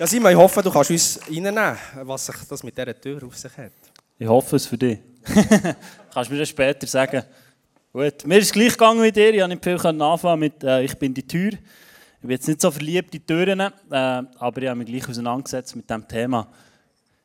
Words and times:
Ja, 0.00 0.06
Simon, 0.06 0.32
ich 0.32 0.38
hoffe, 0.38 0.62
du 0.62 0.70
kannst 0.70 0.90
uns 0.90 1.20
reinnehmen, 1.28 1.76
was 2.04 2.24
sich 2.24 2.36
das 2.48 2.62
mit 2.62 2.74
dieser 2.74 2.98
Tür 2.98 3.22
auf 3.22 3.36
sich 3.36 3.54
hat. 3.54 3.72
Ich 4.18 4.26
hoffe 4.26 4.56
es 4.56 4.64
für 4.64 4.78
dich. 4.78 4.98
Kannst 6.14 6.30
du 6.30 6.32
mir 6.32 6.40
das 6.40 6.48
später 6.48 6.86
sagen? 6.86 7.22
Gut, 7.92 8.26
mir 8.26 8.38
ist 8.38 8.46
es 8.46 8.52
gleich 8.52 8.72
gegangen 8.72 9.02
wie 9.02 9.12
dir. 9.12 9.34
Ich 9.34 9.42
habe 9.42 9.52
nicht 9.52 9.62
viel 9.62 9.76
anfangen 9.76 10.40
mit 10.40 10.64
äh, 10.64 10.84
«Ich 10.84 10.98
bin 10.98 11.12
die 11.12 11.26
Tür». 11.26 11.50
Ich 11.52 12.20
bin 12.22 12.30
jetzt 12.30 12.48
nicht 12.48 12.62
so 12.62 12.70
verliebt 12.70 13.14
in 13.14 13.26
Türen, 13.26 13.60
äh, 13.60 13.70
aber 13.90 14.62
ich 14.62 14.68
habe 14.68 14.76
mich 14.76 14.88
gleich 14.88 15.06
auseinandergesetzt 15.06 15.76
mit 15.76 15.90
diesem 15.90 16.08
Thema. 16.08 16.50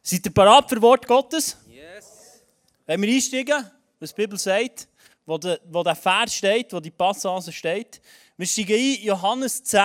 Seid 0.02 0.26
ihr 0.26 0.34
bereit 0.34 0.66
für 0.68 0.82
Wort 0.82 1.08
Gottes? 1.08 1.56
Yes. 1.70 2.44
Wenn 2.86 3.02
wir 3.02 3.10
einsteigen, 3.10 3.72
was 4.02 4.14
die 4.14 4.22
Bibel 4.22 4.38
sagt, 4.38 4.90
wo 5.26 5.38
der, 5.38 5.62
wo 5.72 5.82
der 5.82 5.96
Vers 5.96 6.34
steht, 6.34 6.74
wo 6.74 6.82
die 6.82 6.92
Passage 6.92 7.54
steht. 7.54 8.02
Wir 8.36 8.46
steigen 8.46 8.74
ein, 8.74 9.02
Johannes 9.02 9.64
10, 9.64 9.80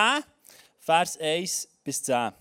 Vers 0.80 1.16
1 1.20 1.68
bis 1.84 2.02
10. 2.02 2.32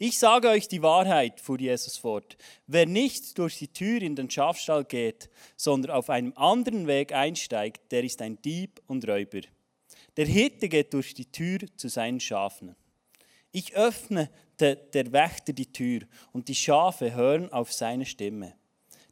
Ich 0.00 0.16
sage 0.16 0.48
euch 0.48 0.68
die 0.68 0.80
Wahrheit, 0.80 1.40
fuhr 1.40 1.58
Jesus 1.58 1.96
fort. 1.96 2.36
Wer 2.68 2.86
nicht 2.86 3.36
durch 3.36 3.58
die 3.58 3.66
Tür 3.66 4.00
in 4.00 4.14
den 4.14 4.30
Schafstall 4.30 4.84
geht, 4.84 5.28
sondern 5.56 5.90
auf 5.90 6.08
einem 6.08 6.32
anderen 6.36 6.86
Weg 6.86 7.12
einsteigt, 7.12 7.90
der 7.90 8.04
ist 8.04 8.22
ein 8.22 8.40
Dieb 8.40 8.80
und 8.86 9.08
Räuber. 9.08 9.40
Der 10.16 10.26
Hirte 10.26 10.68
geht 10.68 10.94
durch 10.94 11.14
die 11.14 11.26
Tür 11.26 11.58
zu 11.76 11.88
seinen 11.88 12.20
Schafen. 12.20 12.76
Ich 13.50 13.74
öffne 13.74 14.30
der, 14.60 14.76
der 14.76 15.10
Wächter 15.10 15.52
die 15.52 15.72
Tür 15.72 16.02
und 16.30 16.46
die 16.46 16.54
Schafe 16.54 17.14
hören 17.14 17.52
auf 17.52 17.72
seine 17.72 18.06
Stimme. 18.06 18.54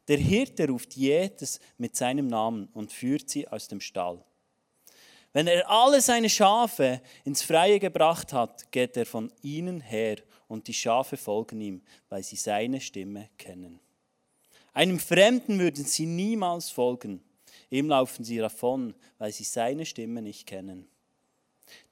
Der 0.07 0.17
Hirte 0.17 0.69
ruft 0.69 0.93
jedes 0.95 1.59
mit 1.77 1.97
seinem 1.97 2.27
Namen 2.27 2.69
und 2.73 2.93
führt 2.93 3.29
sie 3.29 3.45
aus 3.45 3.67
dem 3.67 3.81
Stall. 3.81 4.23
Wenn 5.33 5.47
er 5.47 5.69
alle 5.69 5.99
seine 5.99 6.29
Schafe 6.29 7.01
ins 7.25 7.41
Freie 7.41 7.79
gebracht 7.79 8.31
hat, 8.31 8.71
geht 8.71 8.95
er 8.95 9.05
von 9.05 9.33
ihnen 9.41 9.81
her 9.81 10.17
und 10.47 10.67
die 10.67 10.73
Schafe 10.73 11.17
folgen 11.17 11.61
ihm, 11.61 11.81
weil 12.09 12.23
sie 12.23 12.35
seine 12.35 12.81
Stimme 12.81 13.29
kennen. 13.37 13.79
Einem 14.73 14.99
Fremden 14.99 15.59
würden 15.59 15.85
sie 15.85 16.05
niemals 16.05 16.69
folgen, 16.69 17.23
ihm 17.69 17.89
laufen 17.89 18.23
sie 18.23 18.37
davon, 18.37 18.93
weil 19.17 19.31
sie 19.31 19.43
seine 19.43 19.85
Stimme 19.85 20.21
nicht 20.21 20.45
kennen. 20.45 20.87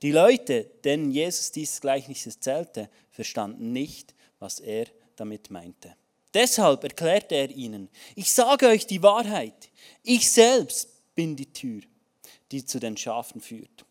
Die 0.01 0.11
Leute, 0.11 0.65
denen 0.83 1.11
Jesus 1.11 1.51
dieses 1.51 1.81
Gleichnis 1.81 2.25
erzählte, 2.25 2.89
verstanden 3.11 3.73
nicht, 3.73 4.13
was 4.39 4.59
er 4.59 4.85
damit 5.15 5.49
meinte. 5.49 5.95
Deshalb 6.33 6.83
erklärte 6.83 7.35
er 7.35 7.49
ihnen, 7.49 7.89
ich 8.15 8.31
sage 8.31 8.67
euch 8.67 8.85
die 8.85 9.01
Wahrheit, 9.01 9.69
ich 10.03 10.29
selbst 10.29 10.89
bin 11.15 11.35
die 11.35 11.51
Tür, 11.51 11.81
die 12.51 12.65
zu 12.65 12.79
den 12.79 12.97
Schafen 12.97 13.41
führt. 13.41 13.84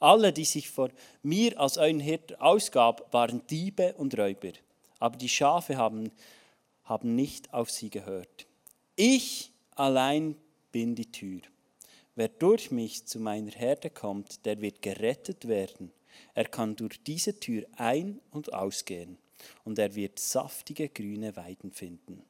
Alle, 0.00 0.32
die 0.32 0.46
sich 0.46 0.70
vor 0.70 0.88
mir 1.22 1.60
als 1.60 1.76
euren 1.76 2.00
Hirten 2.00 2.36
ausgab, 2.36 3.12
waren 3.12 3.46
Diebe 3.46 3.94
und 3.94 4.18
Räuber. 4.18 4.52
Aber 4.98 5.16
die 5.16 5.28
Schafe 5.28 5.76
haben, 5.76 6.10
haben 6.84 7.14
nicht 7.14 7.52
auf 7.52 7.70
sie 7.70 7.90
gehört. 7.90 8.46
Ich 8.96 9.52
allein 9.76 10.36
bin 10.72 10.94
die 10.94 11.12
Tür. 11.12 11.40
Wer 12.14 12.28
durch 12.28 12.70
mich 12.70 13.06
zu 13.06 13.20
meiner 13.20 13.52
Herde 13.52 13.90
kommt, 13.90 14.44
der 14.46 14.60
wird 14.60 14.82
gerettet 14.82 15.46
werden. 15.46 15.92
Er 16.34 16.46
kann 16.46 16.76
durch 16.76 17.02
diese 17.02 17.38
Tür 17.38 17.66
ein- 17.76 18.20
und 18.30 18.52
ausgehen 18.52 19.18
und 19.64 19.78
er 19.78 19.94
wird 19.94 20.18
saftige 20.18 20.88
grüne 20.88 21.36
Weiden 21.36 21.70
finden. 21.70 22.24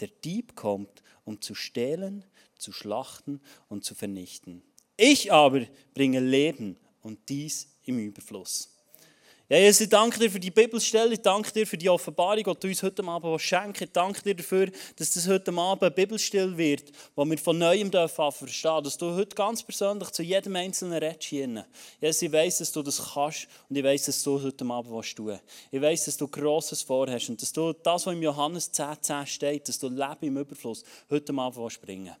Der 0.00 0.08
Dieb 0.08 0.56
kommt, 0.56 1.02
um 1.24 1.40
zu 1.40 1.54
stehlen, 1.54 2.24
zu 2.58 2.72
schlachten 2.72 3.40
und 3.68 3.84
zu 3.84 3.94
vernichten. 3.94 4.62
Ich 4.96 5.32
aber 5.32 5.62
bringe 5.94 6.20
Leben 6.20 6.76
und 7.04 7.20
dies 7.28 7.68
im 7.84 7.98
Überfluss. 7.98 8.74
Ja, 9.46 9.58
Jesus, 9.58 9.82
ich 9.82 9.88
danke 9.90 10.18
dir 10.18 10.30
für 10.30 10.40
die 10.40 10.50
Bibelstelle, 10.50 11.12
ich 11.12 11.20
danke 11.20 11.52
dir 11.52 11.66
für 11.66 11.76
die 11.76 11.90
Offenbarung, 11.90 12.44
die 12.44 12.60
du 12.60 12.66
uns 12.66 12.82
heute 12.82 13.04
Abend 13.04 13.38
schenken 13.42 13.84
Ich 13.84 13.92
danke 13.92 14.22
dir 14.22 14.34
dafür, 14.34 14.70
dass 14.96 15.12
das 15.12 15.28
heute 15.28 15.52
Abend 15.52 15.82
eine 15.82 15.90
Bibelstelle 15.90 16.56
wird, 16.56 16.84
wo 17.14 17.26
wir 17.26 17.36
von 17.36 17.58
Neuem 17.58 17.90
dürfen 17.90 18.32
verstehen 18.32 18.82
dass 18.82 18.96
du 18.96 19.12
heute 19.12 19.36
ganz 19.36 19.62
persönlich 19.62 20.10
zu 20.12 20.22
jedem 20.22 20.56
Einzelnen 20.56 20.94
redest 20.94 21.24
hier. 21.24 21.66
Jesus, 22.00 22.22
ich 22.22 22.32
weiss, 22.32 22.56
dass 22.56 22.72
du 22.72 22.82
das 22.82 23.12
kannst 23.12 23.46
und 23.68 23.76
ich 23.76 23.84
weiss, 23.84 24.04
dass 24.04 24.22
du 24.22 24.40
heute 24.40 24.64
Abend 24.64 24.90
was 24.90 25.14
tun 25.14 25.38
Ich 25.70 25.82
weiss, 25.82 26.06
dass 26.06 26.16
du 26.16 26.26
Grosses 26.26 26.80
vorhast 26.80 27.28
und 27.28 27.42
dass 27.42 27.52
du 27.52 27.74
das, 27.74 28.06
was 28.06 28.14
im 28.14 28.22
Johannes 28.22 28.72
10, 28.72 29.02
10 29.02 29.26
steht, 29.26 29.68
dass 29.68 29.78
du 29.78 29.90
Leben 29.90 30.22
im 30.22 30.38
Überfluss 30.38 30.84
heute 31.10 31.34
Abend 31.34 31.80
bringen 31.82 32.16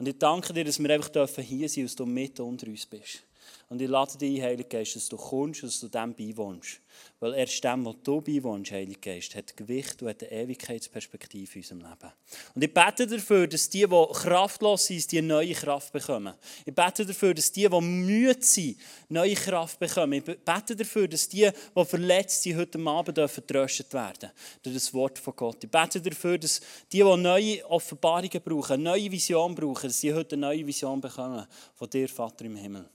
Und 0.00 0.08
ich 0.08 0.18
danke 0.18 0.52
dir, 0.52 0.64
dass 0.64 0.80
wir 0.80 0.90
einfach 0.90 1.12
hier 1.42 1.68
sein 1.68 1.74
dürfen, 1.74 1.86
dass 1.86 1.94
du 1.94 2.06
mit 2.06 2.40
unter 2.40 2.66
uns 2.66 2.86
bist. 2.86 3.22
Und 3.68 3.82
ich 3.82 3.88
lade 3.88 4.16
dich 4.16 4.40
ein, 4.40 4.46
Heiliger 4.46 4.68
Geist, 4.68 4.94
dass 4.94 5.08
du 5.08 5.16
kommst 5.16 5.64
und 5.64 5.72
dass 5.72 5.80
du 5.80 5.88
dem 5.88 6.14
beiwohnst. 6.14 6.80
Weil 7.18 7.34
erst 7.34 7.64
dem, 7.64 7.84
was 7.84 7.96
du 8.04 8.20
beiwohnst, 8.20 8.70
Heiliger 8.70 9.00
Geist, 9.00 9.34
hat 9.34 9.56
Gewicht 9.56 10.00
und 10.00 10.08
hat 10.08 10.22
eine 10.22 10.30
Ewigkeitsperspektive 10.30 11.52
in 11.52 11.60
unserem 11.62 11.80
Leben. 11.80 12.12
Und 12.54 12.62
ich 12.62 12.72
bete 12.72 13.08
dafür, 13.08 13.48
dass 13.48 13.68
die, 13.68 13.84
die 13.84 14.06
kraftlos 14.12 14.86
sind, 14.86 15.10
die 15.10 15.20
neue 15.20 15.52
Kraft 15.52 15.92
bekommen. 15.92 16.34
Ich 16.64 16.72
bete 16.72 17.04
dafür, 17.04 17.34
dass 17.34 17.50
die, 17.50 17.68
die 17.68 17.80
müde 17.80 18.40
sind, 18.40 18.78
neue 19.08 19.34
Kraft 19.34 19.80
bekommen. 19.80 20.12
Ich 20.12 20.24
bete 20.24 20.76
dafür, 20.76 21.08
dass 21.08 21.28
die, 21.28 21.50
die 21.76 21.84
verletzt 21.84 22.42
sind, 22.42 22.58
heute 22.58 22.78
Abend 22.78 23.18
dürfen 23.18 23.42
werden 23.48 24.30
durch 24.62 24.74
das 24.74 24.94
Wort 24.94 25.18
von 25.18 25.34
Gott. 25.34 25.64
Ich 25.64 25.70
bete 25.70 26.00
dafür, 26.00 26.38
dass 26.38 26.60
die, 26.92 26.98
die 26.98 27.16
neue 27.16 27.68
Offenbarungen 27.68 28.40
brauchen, 28.44 28.80
neue 28.84 29.10
Vision 29.10 29.56
brauchen, 29.56 29.88
dass 29.88 30.00
sie 30.00 30.14
heute 30.14 30.36
eine 30.36 30.46
neue 30.46 30.64
Vision 30.64 31.00
bekommen 31.00 31.44
von 31.74 31.90
dir, 31.90 32.08
Vater 32.08 32.44
im 32.44 32.54
Himmel. 32.54 32.88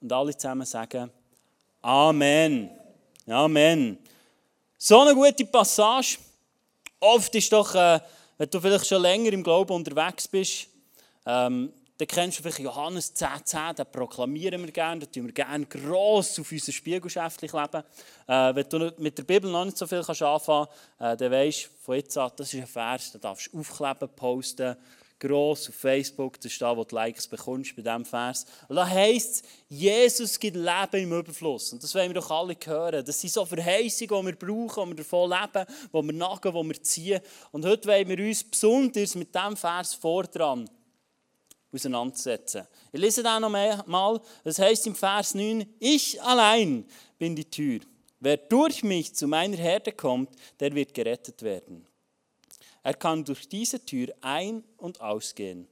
Und 0.00 0.12
alle 0.12 0.36
zusammen 0.36 0.66
sagen 0.66 1.10
Amen. 1.82 2.70
Amen. 3.26 3.98
So 4.76 5.00
eine 5.00 5.14
gute 5.14 5.44
Passage. 5.44 6.18
Oft 7.00 7.34
ist 7.34 7.52
doch, 7.52 7.74
äh, 7.74 8.00
wenn 8.36 8.50
du 8.50 8.60
vielleicht 8.60 8.86
schon 8.86 9.02
länger 9.02 9.32
im 9.32 9.42
Glauben 9.42 9.72
unterwegs 9.72 10.26
bist, 10.28 10.68
ähm, 11.26 11.72
dann 11.98 12.06
kennst 12.06 12.38
du 12.38 12.42
vielleicht 12.42 12.60
Johannes 12.60 13.14
10,10, 13.14 13.44
10, 13.44 13.74
den 13.74 13.86
proklamieren 13.90 14.64
wir 14.64 14.70
gerne, 14.70 15.00
den 15.00 15.12
tun 15.12 15.26
wir 15.26 15.32
gerne 15.32 15.66
gross 15.66 16.38
auf 16.38 16.50
unser 16.50 16.70
Spiegelschäftlich 16.70 17.52
leben. 17.52 17.82
Äh, 18.28 18.54
wenn 18.54 18.68
du 18.68 18.94
mit 18.98 19.18
der 19.18 19.24
Bibel 19.24 19.50
noch 19.50 19.64
nicht 19.64 19.76
so 19.76 19.86
viel 19.86 20.02
kannst 20.02 20.22
anfangen 20.22 20.68
kannst, 20.98 21.22
äh, 21.22 21.28
dann 21.28 21.32
weisst 21.32 21.64
du 21.64 21.70
von 21.82 21.96
jetzt 21.96 22.16
an, 22.16 22.30
das 22.36 22.54
ist 22.54 22.60
ein 22.60 22.66
Vers, 22.68 23.12
den 23.12 23.20
darfst 23.20 23.52
du 23.52 23.58
aufkleben, 23.58 24.08
posten, 24.14 24.76
gross 25.18 25.68
auf 25.68 25.74
Facebook, 25.74 26.38
da, 26.40 26.76
wo 26.76 26.84
du 26.84 26.94
Likes 26.94 27.26
bekommst 27.26 27.74
bei 27.74 27.82
diesem 27.82 28.04
Vers. 28.04 28.46
Und 28.68 28.76
da 28.76 28.86
heisst 28.86 29.36
es, 29.36 29.50
Jesus 29.68 30.38
gibt 30.38 30.56
Leben 30.56 31.02
im 31.02 31.12
Überfluss. 31.12 31.72
Und 31.72 31.82
das 31.82 31.94
wollen 31.94 32.10
wir 32.10 32.20
doch 32.20 32.30
alle 32.30 32.56
hören. 32.64 33.04
Das 33.04 33.20
sind 33.20 33.32
so 33.32 33.44
Verheißungen, 33.44 34.26
die 34.26 34.26
wir 34.26 34.36
brauchen, 34.36 34.90
die 34.90 34.98
wir 34.98 35.02
davon 35.02 35.30
leben, 35.30 35.66
die 35.92 36.02
wir 36.06 36.12
nagen, 36.12 36.52
die 36.52 36.68
wir 36.68 36.82
ziehen. 36.82 37.20
Und 37.52 37.64
heute 37.64 37.88
wollen 37.88 38.08
wir 38.08 38.26
uns 38.26 38.44
besonders 38.44 39.14
mit 39.14 39.34
diesem 39.34 39.56
Vers 39.56 39.94
vordran 39.94 40.70
auseinandersetzen. 41.72 42.66
Ich 42.92 43.00
lese 43.00 43.22
den 43.22 43.40
noch 43.40 43.52
einmal. 43.52 44.20
Das 44.44 44.58
heißt 44.58 44.86
im 44.86 44.94
Vers 44.94 45.34
9, 45.34 45.74
ich 45.78 46.20
allein 46.22 46.84
bin 47.18 47.36
die 47.36 47.50
Tür. 47.50 47.80
Wer 48.20 48.36
durch 48.36 48.82
mich 48.82 49.14
zu 49.14 49.26
meiner 49.26 49.56
Herde 49.56 49.92
kommt, 49.92 50.30
der 50.58 50.74
wird 50.74 50.94
gerettet 50.94 51.42
werden. 51.42 51.87
Er 52.82 52.94
kann 52.94 53.24
durch 53.24 53.48
diese 53.48 53.84
Tür 53.84 54.08
ein- 54.20 54.64
und 54.76 55.00
ausgehen 55.00 55.68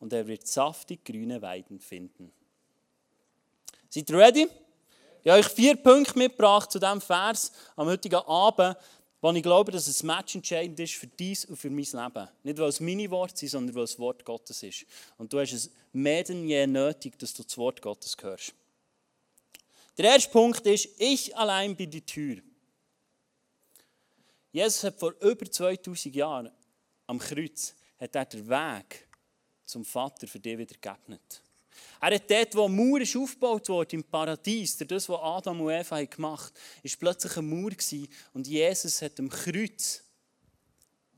und 0.00 0.12
er 0.12 0.26
wird 0.26 0.46
saftig 0.46 1.04
grüne 1.04 1.40
Weiden 1.42 1.80
finden. 1.80 2.32
Seid 3.88 4.10
ihr 4.10 4.18
ready? 4.18 4.48
Ich 5.22 5.30
habe 5.30 5.40
euch 5.40 5.48
vier 5.48 5.76
Punkte 5.76 6.16
mitgebracht 6.18 6.70
zu 6.70 6.78
diesem 6.78 7.00
Vers 7.00 7.52
am 7.76 7.88
heutigen 7.88 8.16
Abend, 8.16 8.76
wo 9.20 9.32
ich 9.32 9.42
glaube, 9.42 9.72
dass 9.72 9.88
es 9.88 10.02
matchentscheidend 10.02 10.78
ist 10.78 10.94
für 10.94 11.08
dies 11.08 11.44
und 11.44 11.56
für 11.56 11.70
mein 11.70 11.84
Leben. 11.84 12.28
Nicht, 12.44 12.58
weil 12.58 12.68
es 12.68 12.80
meine 12.80 13.10
Worte 13.10 13.36
sind, 13.36 13.48
sondern 13.48 13.74
weil 13.74 13.84
es 13.84 13.92
das 13.92 13.98
Wort 13.98 14.24
Gottes 14.24 14.62
ist. 14.62 14.86
Und 15.16 15.32
du 15.32 15.40
hast 15.40 15.52
es 15.52 15.70
mehr 15.92 16.22
denn 16.22 16.46
je 16.46 16.66
nötig, 16.66 17.18
dass 17.18 17.34
du 17.34 17.42
das 17.42 17.58
Wort 17.58 17.82
Gottes 17.82 18.16
hörst. 18.20 18.54
Der 19.96 20.12
erste 20.12 20.30
Punkt 20.30 20.64
ist, 20.66 20.88
ich 20.98 21.36
allein 21.36 21.74
bin 21.74 21.90
die 21.90 22.06
Tür. 22.06 22.40
Jesus 24.52 24.84
hat 24.84 24.98
vor 24.98 25.14
über 25.20 25.50
2000 25.50 26.14
Jahren 26.14 26.50
am 27.08 27.18
Kreuz 27.18 27.74
hat 27.98 28.14
er 28.14 28.24
den 28.24 28.48
Weg 28.48 29.08
zum 29.64 29.84
Vater 29.84 30.28
für 30.28 30.38
dich 30.38 30.56
wieder 30.56 30.76
geebnet. 30.80 31.42
Er 32.00 32.14
hat 32.14 32.30
dort, 32.30 32.54
wo 32.54 32.64
eine 32.64 32.74
Mauer 32.74 33.00
ist 33.00 33.16
aufgebaut 33.16 33.68
wurde, 33.68 33.96
im 33.96 34.04
Paradies, 34.04 34.76
das, 34.76 35.08
was 35.08 35.20
Adam 35.20 35.60
und 35.60 35.70
Eva 35.70 36.02
gemacht 36.04 36.52
haben, 36.54 36.80
ist 36.82 36.98
plötzlich 36.98 37.36
eine 37.36 37.46
Mauer 37.46 37.72
und 38.32 38.46
Jesus 38.46 39.02
hat 39.02 39.18
am 39.18 39.28
Kreuz 39.28 40.02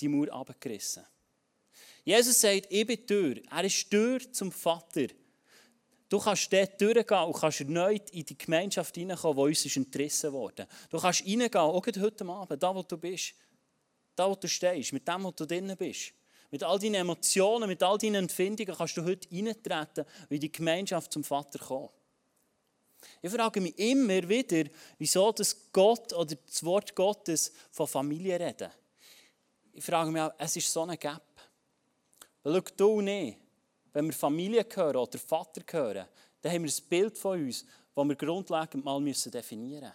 die 0.00 0.08
Mauer 0.08 0.32
abgerissen. 0.32 1.04
Jesus 2.04 2.40
sagt, 2.40 2.66
ich 2.70 2.86
bin 2.86 3.06
Tür. 3.06 3.36
Er 3.50 3.64
ist 3.64 3.90
Tür 3.90 4.20
zum 4.32 4.50
Vater. 4.50 5.06
Du 6.08 6.18
kannst 6.18 6.52
dort 6.52 6.80
durchgehen 6.80 7.24
und 7.24 7.36
kannst 7.36 7.60
erneut 7.60 8.10
in 8.10 8.24
die 8.24 8.36
Gemeinschaft 8.36 8.94
hineinkommen, 8.94 9.36
die 9.36 9.64
uns 9.64 9.76
entrissen 9.76 10.32
wurde. 10.32 10.66
Du 10.88 10.98
kannst 10.98 11.20
reingehen, 11.20 11.54
auch 11.56 11.86
heute 11.86 12.24
Abend, 12.26 12.62
da 12.62 12.74
wo 12.74 12.82
du 12.82 12.96
bist, 12.96 13.34
da 14.20 14.30
wo 14.30 14.34
du 14.34 14.48
stehst, 14.48 14.92
mit 14.92 15.08
dem, 15.08 15.24
wo 15.24 15.30
du 15.30 15.46
drinnen 15.46 15.76
bist. 15.76 16.12
Mit 16.50 16.62
all 16.62 16.78
deinen 16.78 16.96
Emotionen, 16.96 17.68
mit 17.68 17.82
all 17.82 17.96
deinen 17.96 18.16
Empfindungen 18.16 18.74
kannst 18.76 18.96
du 18.96 19.04
heute 19.04 19.28
eintreten 19.30 20.04
und 20.28 20.30
in 20.34 20.40
die 20.40 20.52
Gemeinschaft 20.52 21.12
zum 21.12 21.24
Vater 21.24 21.58
kommen. 21.58 21.88
Ich 23.22 23.30
frage 23.30 23.60
mich 23.62 23.78
immer 23.78 24.28
wieder, 24.28 24.68
wieso 24.98 25.32
das 25.32 25.72
Gott 25.72 26.12
oder 26.12 26.34
das 26.34 26.62
Wort 26.64 26.94
Gottes 26.94 27.52
von 27.70 27.86
Familie 27.86 28.38
reden. 28.38 28.70
Ich 29.72 29.84
frage 29.84 30.10
mich 30.10 30.20
auch, 30.20 30.32
es 30.36 30.56
ist 30.56 30.70
so 30.70 30.82
ein 30.82 30.98
Gap. 30.98 31.22
Schau, 32.44 32.60
du 32.76 32.90
und 32.98 33.06
wenn 33.06 34.06
wir 34.06 34.12
Familie 34.12 34.66
hören 34.74 34.96
oder 34.96 35.18
Vater 35.18 35.62
hören, 35.70 36.06
dann 36.42 36.52
haben 36.52 36.64
wir 36.64 36.70
ein 36.70 36.88
Bild 36.88 37.16
von 37.16 37.40
uns, 37.40 37.64
das 37.94 38.04
wir 38.08 38.16
grundlegend 38.16 38.84
mal 38.84 39.02
definieren 39.02 39.80
müssen. 39.80 39.92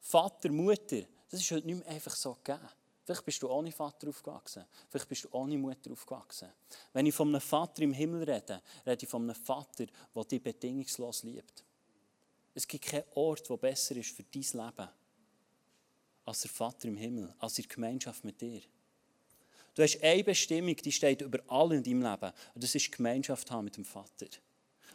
Vater, 0.00 0.50
Mutter, 0.50 1.02
das 1.30 1.40
ist 1.40 1.50
heute 1.50 1.66
nicht 1.66 1.78
mehr 1.78 1.88
einfach 1.88 2.14
so 2.14 2.36
gegeben. 2.42 2.68
Vielleicht 3.04 3.24
bist 3.24 3.42
du 3.42 3.50
ohne 3.50 3.72
Vater 3.72 4.08
aufgewachsen. 4.08 4.64
Vielleicht 4.88 5.08
bist 5.08 5.24
du 5.24 5.28
ohne 5.32 5.58
Mutter 5.58 5.90
aufgewachsen. 5.90 6.48
Wenn 6.92 7.06
ich 7.06 7.14
von 7.14 7.28
einem 7.28 7.40
Vater 7.40 7.82
im 7.82 7.92
Himmel 7.92 8.22
rede, 8.22 8.62
rede 8.86 9.04
ich 9.04 9.08
von 9.08 9.22
einem 9.22 9.34
Vater, 9.34 9.86
der 10.14 10.24
dich 10.24 10.42
bedingungslos 10.42 11.24
liebt. 11.24 11.64
Es 12.54 12.68
gibt 12.68 12.84
keinen 12.84 13.04
Ort, 13.14 13.48
der 13.48 13.56
besser 13.56 13.96
ist 13.96 14.14
für 14.14 14.22
dein 14.22 14.42
Leben 14.42 14.88
als 16.24 16.42
der 16.42 16.50
Vater 16.50 16.88
im 16.88 16.96
Himmel, 16.96 17.34
als 17.38 17.54
die 17.54 17.66
Gemeinschaft 17.66 18.24
mit 18.24 18.40
dir. 18.40 18.62
Du 19.74 19.82
hast 19.82 20.02
eine 20.02 20.22
Bestimmung, 20.22 20.76
die 20.76 20.92
steht 20.92 21.22
über 21.22 21.40
alle 21.48 21.76
in 21.76 21.82
deinem 21.82 22.02
Leben. 22.02 22.32
Und 22.54 22.62
das 22.62 22.74
ist 22.74 22.92
Gemeinschaft 22.92 23.50
haben 23.50 23.64
mit 23.64 23.76
dem 23.76 23.84
Vater. 23.84 24.26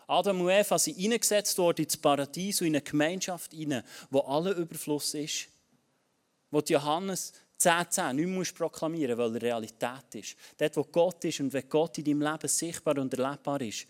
Adam 0.07 0.39
und 0.39 0.49
Eva 0.49 0.79
sind 0.79 0.97
eingesetzt 0.97 1.57
worden 1.57 1.83
ins 1.83 1.97
Paradies 1.97 2.61
und 2.61 2.67
in 2.67 2.75
eine 2.75 2.83
Gemeinschaft 2.83 3.51
hinein, 3.51 3.83
wo 4.09 4.21
aller 4.21 4.55
Überfluss 4.55 5.13
ist. 5.15 5.47
Wo 6.49 6.59
Johannes 6.61 7.33
10, 7.57 7.89
10 7.89 8.15
nicht 8.15 8.27
mehr 8.27 8.45
proklamieren 8.55 9.17
weil 9.17 9.35
er 9.35 9.41
Realität 9.41 10.13
ist. 10.13 10.35
Dort, 10.57 10.77
wo 10.77 10.83
Gott 10.83 11.23
ist 11.25 11.39
und 11.39 11.51
wenn 11.53 11.67
Gott 11.67 11.97
in 11.97 12.05
deinem 12.05 12.21
Leben 12.21 12.47
sichtbar 12.47 12.97
und 12.97 13.13
erlebbar 13.13 13.61
ist, 13.61 13.87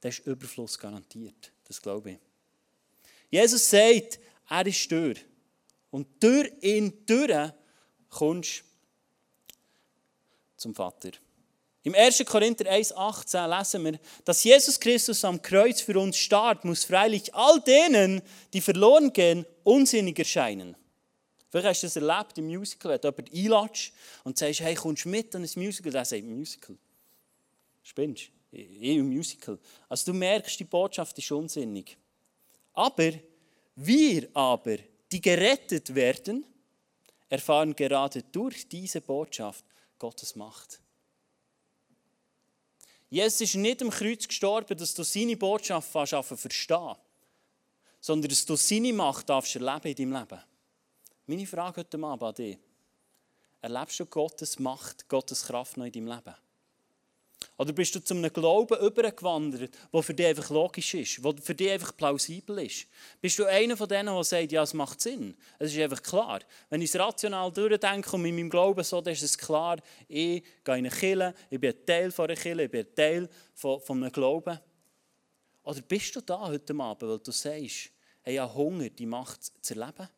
da 0.00 0.08
ist 0.08 0.26
Überfluss 0.26 0.78
garantiert. 0.78 1.52
Das 1.64 1.82
glaube 1.82 2.12
ich. 2.12 2.18
Jesus 3.30 3.68
sagt, 3.68 4.18
er 4.48 4.66
ist 4.66 4.90
durch. 4.90 5.24
Und 5.90 6.06
durch 6.22 6.50
ihn 6.60 7.04
durch 7.04 7.52
kommst 8.08 8.64
zum 10.56 10.74
Vater. 10.74 11.10
Im 11.82 11.94
1. 11.94 12.24
Korinther 12.26 12.70
1,18 12.70 13.58
lesen 13.58 13.84
wir, 13.84 13.98
dass 14.24 14.44
Jesus 14.44 14.78
Christus 14.78 15.24
am 15.24 15.40
Kreuz 15.40 15.80
für 15.80 15.98
uns 15.98 16.18
starb, 16.18 16.64
muss 16.64 16.84
freilich 16.84 17.34
all 17.34 17.60
denen, 17.60 18.20
die 18.52 18.60
verloren 18.60 19.12
gehen, 19.12 19.46
unsinnig 19.62 20.18
erscheinen. 20.18 20.76
Vielleicht 21.50 21.66
hast 21.66 21.82
du 21.82 21.86
das 21.86 21.96
erlebt 21.96 22.38
im 22.38 22.46
Musical, 22.46 22.92
wenn 22.92 23.00
du 23.00 23.08
jemanden 23.08 23.36
einlatscht 23.36 23.92
und 24.24 24.36
sagst, 24.36 24.60
hey, 24.60 24.74
kommst 24.74 25.04
du 25.04 25.08
mit 25.08 25.34
an 25.34 25.42
ein 25.42 25.50
Musical? 25.54 25.92
Der 25.92 26.04
sagt, 26.04 26.24
Musical. 26.24 26.76
Spinnst 27.82 28.30
du? 28.50 28.56
Ich 28.56 28.82
im 28.82 29.08
Musical. 29.08 29.58
Also 29.88 30.12
du 30.12 30.18
merkst, 30.18 30.60
die 30.60 30.64
Botschaft 30.64 31.16
ist 31.18 31.30
unsinnig. 31.32 31.96
Aber 32.74 33.12
wir 33.76 34.28
aber, 34.34 34.78
die 35.10 35.20
gerettet 35.20 35.94
werden, 35.94 36.44
erfahren 37.28 37.74
gerade 37.74 38.22
durch 38.22 38.68
diese 38.68 39.00
Botschaft 39.00 39.64
Gottes 39.98 40.36
Macht. 40.36 40.80
Jesus 43.10 43.40
ist 43.40 43.54
nicht 43.54 43.82
am 43.82 43.90
Kreuz 43.90 44.28
gestorben, 44.28 44.76
dass 44.76 44.94
du 44.94 45.02
seine 45.02 45.36
Botschaft 45.36 45.90
verstehen 45.90 46.96
sondern 48.00 48.28
dass 48.28 48.44
du 48.46 48.56
seine 48.56 48.92
Macht 48.92 49.28
erleben 49.28 49.88
in 49.88 49.94
deinem 49.94 50.12
Leben. 50.12 50.42
Meine 51.30 51.46
Frage 51.46 51.80
heute 51.80 52.02
Abend 52.02 52.22
an 52.22 52.34
dich. 52.34 52.58
Erlebst 53.60 54.00
du 54.00 54.06
Gottes 54.06 54.58
Macht, 54.58 55.06
Gottes 55.10 55.44
Kraft 55.44 55.76
noch 55.76 55.84
in 55.84 55.92
deinem 55.92 56.06
Leben? 56.06 56.34
Oder 57.58 57.72
bist 57.74 57.94
du 57.94 58.02
zu 58.02 58.14
einem 58.14 58.32
Glauben 58.32 58.78
übergewandert, 58.80 59.76
der 59.92 60.02
für 60.02 60.14
dich 60.14 60.26
einfach 60.26 60.48
logisch 60.48 60.94
ist, 60.94 61.22
der 61.22 61.34
für 61.36 61.54
dich 61.54 61.70
einfach 61.70 61.94
plausibel 61.94 62.60
ist? 62.60 62.86
Bist 63.20 63.38
du 63.38 63.44
einer 63.44 63.76
von 63.76 63.86
denen, 63.90 64.06
der 64.06 64.24
sagt, 64.24 64.52
ja, 64.52 64.62
es 64.62 64.72
macht 64.72 65.02
Sinn? 65.02 65.36
Es 65.58 65.74
ist 65.74 65.78
einfach 65.78 66.02
klar. 66.02 66.40
Wenn 66.70 66.80
ich 66.80 66.88
es 66.94 66.98
rational 66.98 67.52
durchdenke 67.52 68.10
und 68.16 68.22
mit 68.22 68.32
meinem 68.32 68.48
Glauben 68.48 68.82
so, 68.82 69.02
dann 69.02 69.12
ist 69.12 69.22
es 69.22 69.36
klar, 69.36 69.76
ich 70.08 70.42
gehe 70.64 70.78
in 70.78 70.86
eine 70.86 71.34
ich 71.50 71.60
bin 71.60 71.74
ein 71.74 71.84
Teil 71.84 72.10
von 72.10 72.24
einer 72.24 72.40
Kirche, 72.40 72.62
ich 72.62 72.70
bin 72.70 72.86
ein 72.86 72.94
Teil 72.94 73.28
von, 73.52 73.82
von 73.82 74.02
einem 74.02 74.12
Glauben. 74.12 74.58
Oder 75.62 75.82
bist 75.82 76.16
du 76.16 76.22
da 76.22 76.48
heute 76.48 76.74
Abend, 76.74 77.02
weil 77.02 77.18
du 77.18 77.32
sagst, 77.32 77.90
hey, 78.22 78.34
ich 78.34 78.38
habe 78.38 78.54
Hunger, 78.54 78.88
die 78.88 79.04
Macht 79.04 79.44
zu 79.62 79.74
erleben? 79.74 80.08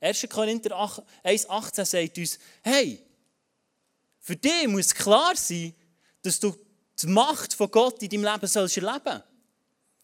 1. 0.00 0.26
Korinther 0.28 0.70
1,18 1.24 1.84
sagt 1.84 2.18
uns, 2.18 2.38
hey, 2.62 3.04
für 4.20 4.36
dich 4.36 4.66
muss 4.66 4.94
klar 4.94 5.36
sein, 5.36 5.74
dass 6.22 6.40
du 6.40 6.54
die 7.00 7.06
Macht 7.06 7.54
von 7.54 7.70
Gott 7.70 8.02
in 8.02 8.08
deinem 8.08 8.24
Leben 8.24 8.46
sollst 8.46 8.76
erleben 8.76 9.22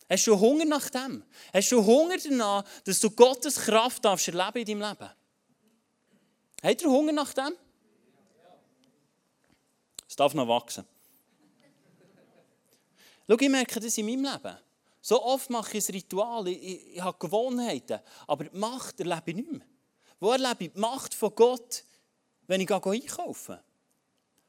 Hast 0.08 0.26
du 0.26 0.38
Hunger 0.38 0.66
nach 0.66 0.90
dem? 0.90 1.24
Hast 1.54 1.72
du 1.72 1.84
Hunger 1.84 2.16
danach, 2.22 2.64
dass 2.84 3.00
du 3.00 3.10
Gottes 3.10 3.56
Kraft 3.56 4.04
darfst 4.04 4.28
erleben 4.28 4.58
in 4.58 4.78
deinem 4.78 4.90
Leben? 4.90 5.10
Habt 6.62 6.82
ihr 6.82 6.90
Hunger 6.90 7.12
nach 7.12 7.32
dem? 7.32 7.56
Es 10.06 10.14
darf 10.14 10.34
noch 10.34 10.46
wachsen. 10.46 10.84
Schau, 13.26 13.36
ich 13.40 13.48
merke 13.48 13.80
das 13.80 13.96
in 13.96 14.04
meinem 14.04 14.30
Leben. 14.30 14.58
So 15.00 15.22
oft 15.22 15.48
mache 15.48 15.78
ich 15.78 15.88
ein 15.88 15.94
Ritual, 15.94 16.46
ich, 16.48 16.62
ich, 16.62 16.96
ich 16.96 17.00
habe 17.00 17.18
Gewohnheiten, 17.18 17.98
aber 18.26 18.44
die 18.44 18.56
Macht 18.56 19.00
erlebe 19.00 19.22
ich 19.30 19.34
nicht 19.36 19.50
mehr. 19.50 19.66
Wo 20.22 20.30
erlebe 20.30 20.66
ich 20.66 20.72
die 20.72 20.78
Macht 20.78 21.14
von 21.14 21.34
Gott, 21.34 21.82
wenn 22.46 22.60
ich 22.60 22.70
einkaufe? 22.70 23.60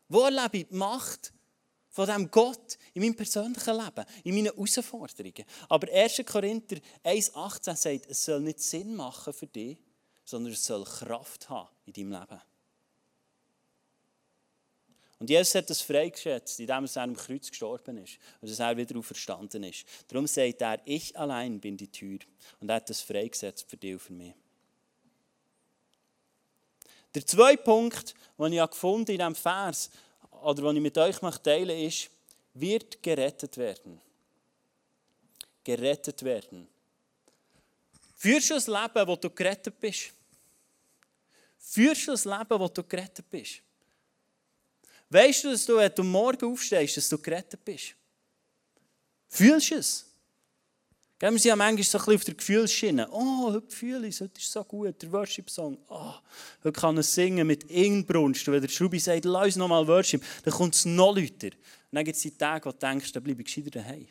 Wo 0.08 0.22
erlebe 0.22 0.58
ich 0.58 0.68
die 0.68 0.76
Macht 0.76 1.34
von 1.90 2.06
diesem 2.06 2.30
Gott 2.30 2.78
in 2.94 3.02
meinem 3.02 3.16
persönlichen 3.16 3.76
Leben, 3.76 4.06
in 4.24 4.36
meinen 4.36 4.54
Herausforderungen? 4.54 5.44
Aber 5.68 5.92
1. 5.92 6.22
Korinther 6.28 6.78
1,18 7.04 7.76
sagt, 7.76 8.06
es 8.08 8.24
soll 8.24 8.42
nicht 8.42 8.60
Sinn 8.60 8.96
machen 8.96 9.34
für 9.34 9.48
dich, 9.48 9.80
sondern 10.24 10.54
es 10.54 10.64
soll 10.64 10.84
Kraft 10.84 11.50
haben 11.50 11.70
in 11.88 11.94
deinem 11.94 12.12
Leben. 12.22 12.42
Und 15.18 15.28
Jesus 15.28 15.56
hat 15.56 15.72
das 15.72 15.82
freigeschätzt, 15.82 16.60
indem 16.60 16.86
er 16.86 17.02
am 17.02 17.16
Kreuz 17.16 17.50
gestorben 17.50 17.98
ist 17.98 18.20
und 18.42 18.52
dass 18.52 18.60
er 18.60 18.78
wieder 18.78 18.96
auferstanden 19.00 19.64
ist. 19.64 19.86
Darum 20.08 20.28
sagt 20.28 20.62
er, 20.62 20.80
ich 20.86 21.18
allein 21.18 21.60
bin 21.60 21.78
die 21.78 21.90
Tür. 21.90 22.20
Und 22.60 22.70
er 22.70 22.76
hat 22.76 22.92
das 22.92 23.02
freigesetzt 23.02 23.68
für 23.68 23.78
dich 23.78 23.94
und 23.94 24.02
für 24.02 24.14
mich. 24.14 24.36
Der 27.14 27.26
zweite 27.26 27.64
Punkt, 27.64 28.16
den 28.38 28.54
ich 28.54 28.70
gefunden 28.70 29.12
in 29.12 29.18
diesem 29.18 29.36
Vers, 29.36 29.90
oder 30.44 30.64
den 30.64 30.78
ich 30.78 30.82
mit 30.82 30.98
euch 30.98 31.18
teilen 31.18 31.68
möchte, 31.68 31.74
ist, 31.74 32.10
wird 32.54 33.02
gerettet 33.02 33.58
werden. 33.58 34.02
Gerettet 35.64 36.24
werden. 36.24 36.68
Führst 38.16 38.50
du 38.50 38.56
ein 38.56 38.84
Leben, 38.84 39.08
wo 39.08 39.16
du 39.16 39.30
gerettet 39.30 39.80
bist? 39.80 40.14
Führst 41.60 42.08
du 42.08 42.12
ein 42.12 42.40
Leben, 42.40 42.60
wo 42.60 42.68
du 42.68 42.84
gerettet 42.84 43.30
bist? 43.30 43.62
Weißt 45.10 45.44
du, 45.44 45.52
dass 45.52 45.66
du, 45.66 45.78
wenn 45.78 45.94
du 45.94 46.04
morgen 46.04 46.52
aufstehst, 46.52 46.98
dass 46.98 47.10
du 47.10 47.18
gerettet 47.18 47.64
bist? 47.64 47.96
Fühlst 49.30 49.72
du 49.72 49.76
es? 49.76 50.13
Wir 51.24 51.32
sind 51.32 51.46
ja 51.46 51.56
manchmal 51.56 51.84
so 51.84 51.98
ein 51.98 52.04
bisschen 52.04 52.16
auf 52.16 52.24
der 52.26 52.34
Gefühlsschiene. 52.34 53.08
Oh, 53.10 53.54
heute 53.54 53.74
fühle 53.74 54.08
ich 54.08 54.16
es, 54.16 54.20
heute 54.20 54.42
ist 54.42 54.52
so 54.52 54.62
gut, 54.66 55.02
der 55.02 55.10
Worship-Song. 55.10 55.78
Oh, 55.88 56.16
heute 56.66 56.78
kann 56.78 56.98
er 56.98 57.04
singen 57.04 57.48
mit 57.48 57.64
Inbrunst. 57.72 58.46
Wenn 58.46 58.62
der 58.62 58.68
Schubi 58.68 59.00
sagt, 59.00 59.24
lass 59.24 59.46
uns 59.46 59.56
nochmal 59.56 59.88
Worship, 59.88 60.22
dann 60.44 60.54
kommt 60.54 60.76
es 60.76 60.84
noch 60.84 61.16
lauter. 61.16 61.48
Und 61.48 61.94
dann 61.94 62.04
gibt 62.04 62.18
es 62.18 62.24
die 62.24 62.32
Tage, 62.32 62.66
wo 62.66 62.72
du 62.74 62.78
denkst, 62.78 63.14
dann 63.14 63.24
bleibe 63.24 63.42
ich 63.42 63.46
gescheiter 63.46 63.70
daheim. 63.70 64.06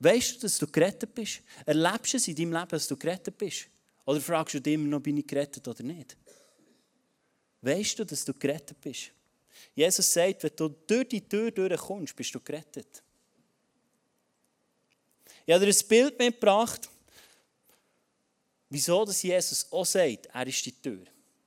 Weißt 0.00 0.34
du, 0.34 0.40
dass 0.40 0.58
du 0.58 0.66
gerettet 0.66 1.14
bist? 1.14 1.42
Erlebst 1.64 2.12
du 2.12 2.16
es 2.16 2.26
in 2.26 2.34
deinem 2.34 2.52
Leben, 2.52 2.68
dass 2.68 2.88
du 2.88 2.96
gerettet 2.96 3.38
bist? 3.38 3.68
Oder 4.06 4.20
fragst 4.20 4.54
du 4.54 4.60
dich 4.60 4.74
immer 4.74 4.88
noch, 4.88 5.00
bin 5.00 5.16
ich 5.16 5.28
gerettet 5.28 5.68
oder 5.68 5.84
nicht? 5.84 6.16
Weißt 7.62 8.00
du, 8.00 8.04
dass 8.04 8.24
du 8.24 8.34
gerettet 8.34 8.80
bist? 8.80 9.12
Jesus 9.76 10.12
sagt, 10.12 10.42
wenn 10.42 10.56
du 10.56 10.70
durch 10.88 11.06
die 11.06 11.20
Tür 11.20 11.52
durchkommst, 11.52 12.16
bist 12.16 12.34
du 12.34 12.40
gerettet. 12.40 13.04
Ich 15.50 15.54
habe 15.54 15.66
dir 15.66 15.72
ein 15.72 15.88
Bild 15.88 16.16
mitgebracht, 16.16 16.88
wieso 18.68 19.04
dass 19.04 19.20
Jesus 19.20 19.66
auch 19.72 19.84
sagt, 19.84 20.26
er 20.26 20.46
ist 20.46 20.64
die 20.64 20.70
Tür. 20.70 21.02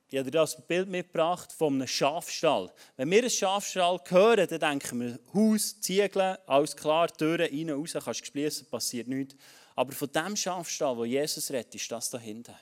Ich 0.09 0.19
habe 0.19 0.29
dir 0.29 0.39
das 0.39 0.61
Bild 0.67 0.89
mitgebracht 0.89 1.53
von 1.53 1.75
einem 1.75 1.87
Schafstall. 1.87 2.69
Wenn 2.97 3.09
wir 3.09 3.19
einen 3.19 3.29
Schafstall 3.29 4.01
hören, 4.09 4.45
dann 4.45 4.59
denken 4.59 4.99
wir, 4.99 5.19
Haus, 5.33 5.79
Ziegel, 5.79 6.37
alles 6.45 6.75
klar, 6.75 7.07
Türen 7.07 7.49
rein, 7.49 7.69
raus, 7.69 7.93
kannst 7.93 8.19
du 8.19 8.25
schließen, 8.25 8.67
passiert 8.69 9.07
nichts. 9.07 9.37
Aber 9.73 9.93
von 9.93 10.11
dem 10.11 10.35
Schafstall, 10.35 10.97
wo 10.97 11.05
Jesus 11.05 11.49
redet, 11.49 11.73
ist 11.73 11.89
das 11.89 12.09
da 12.09 12.19
hinten. 12.19 12.55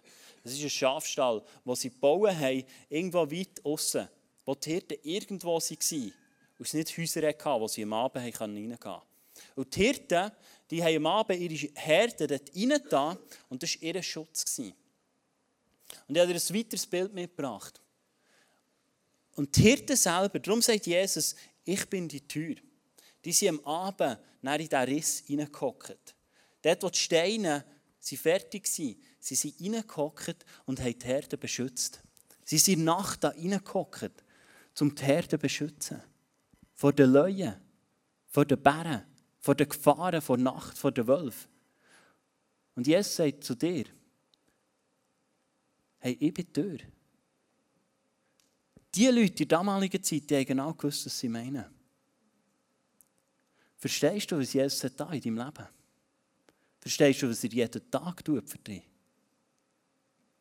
Das 0.43 0.53
ist 0.53 0.61
ein 0.61 0.69
Schafstall, 0.69 1.41
wo 1.65 1.73
sie 1.73 1.89
gebaut 1.89 2.35
haben, 2.35 2.63
irgendwo 2.87 3.31
weit 3.31 3.65
außen, 3.65 4.07
wo 4.45 4.53
die 4.53 4.73
Hirten 4.73 4.97
irgendwo 5.01 5.57
waren 5.57 6.13
und 6.59 6.67
es 6.67 6.73
nicht 6.75 6.95
Häuser 6.95 7.27
hatten, 7.27 7.61
wo 7.61 7.67
sie 7.67 7.81
am 7.81 7.93
Abend 7.93 8.39
reingehen 8.39 8.79
konnten. 8.79 9.10
Und 9.55 9.75
die 9.75 9.83
Hirten, 9.83 10.31
die 10.69 10.83
haben 10.83 10.97
am 10.97 11.07
Abend 11.07 11.39
ihre 11.39 11.71
Herde 11.75 12.27
dort 12.27 12.55
reingetan 12.55 13.17
und 13.49 13.61
das 13.61 13.75
war 13.75 13.83
ihr 13.83 14.03
Schutz. 14.03 14.59
Und 14.59 16.15
ich 16.15 16.21
habe 16.21 16.33
dir 16.33 16.39
ein 16.39 16.55
weiteres 16.55 16.87
Bild 16.87 17.13
mitgebracht. 17.13 17.81
Und 19.35 19.55
die 19.55 19.61
Hirten 19.61 19.95
selber, 19.95 20.39
darum 20.39 20.61
sagt 20.61 20.85
Jesus, 20.85 21.35
ich 21.63 21.89
bin 21.89 22.07
die 22.07 22.27
Tür. 22.27 22.55
Die 23.23 23.31
sind 23.31 23.59
am 23.59 23.65
Abend 23.65 24.19
nach 24.41 24.59
in 24.59 24.67
diesen 24.67 24.83
Riss 24.83 25.23
reingehockt. 25.29 26.15
Dort, 26.61 26.83
wo 26.83 26.89
die 26.89 26.99
Steine 26.99 27.65
sie 27.99 28.17
fertig 28.17 28.67
waren, 28.67 28.95
sie 29.19 29.35
sind 29.35 29.59
reingehockt 29.61 30.45
und 30.65 30.79
haben 30.79 30.97
die 30.97 31.05
Herde 31.05 31.37
beschützt. 31.37 32.01
Sie 32.43 32.57
sind 32.57 32.83
Nacht 32.83 33.23
da 33.23 33.29
reingehockt, 33.29 34.23
um 34.79 34.93
die 34.93 35.03
Herde 35.03 35.29
zu 35.29 35.37
beschützen. 35.37 36.01
Vor 36.73 36.93
den 36.93 37.11
Löwen, 37.11 37.55
vor 38.27 38.45
den 38.45 38.61
Bären, 38.61 39.05
vor 39.41 39.55
den 39.55 39.67
Gefahren, 39.67 40.21
vor 40.21 40.37
der 40.37 40.43
Nacht, 40.45 40.77
vor 40.77 40.91
den 40.91 41.07
Wölfen. 41.07 41.49
Und 42.75 42.87
Jesus 42.87 43.15
sagt 43.15 43.43
zu 43.43 43.55
dir, 43.55 43.85
hey, 45.97 46.15
ich 46.19 46.33
bin 46.33 46.47
die. 46.53 46.79
Die 48.93 49.07
Leute 49.07 49.43
in 49.43 49.49
der 49.49 49.57
damaligen 49.57 50.03
Zeit, 50.03 50.29
die 50.29 50.35
haben 50.35 50.45
genau 50.45 50.73
gewusst, 50.73 51.05
was 51.05 51.19
sie 51.19 51.27
meinen. 51.27 51.65
Verstehst 53.77 54.31
du, 54.31 54.39
was 54.39 54.53
Jesus 54.53 54.93
da 54.95 55.11
in 55.11 55.21
deinem 55.21 55.37
Leben? 55.37 55.67
Verstehst 56.79 57.21
du, 57.21 57.29
was 57.29 57.43
er 57.43 57.49
jeden 57.51 57.91
Tag 57.91 58.23
tut 58.23 58.47
für 58.47 58.57
dich? 58.59 58.83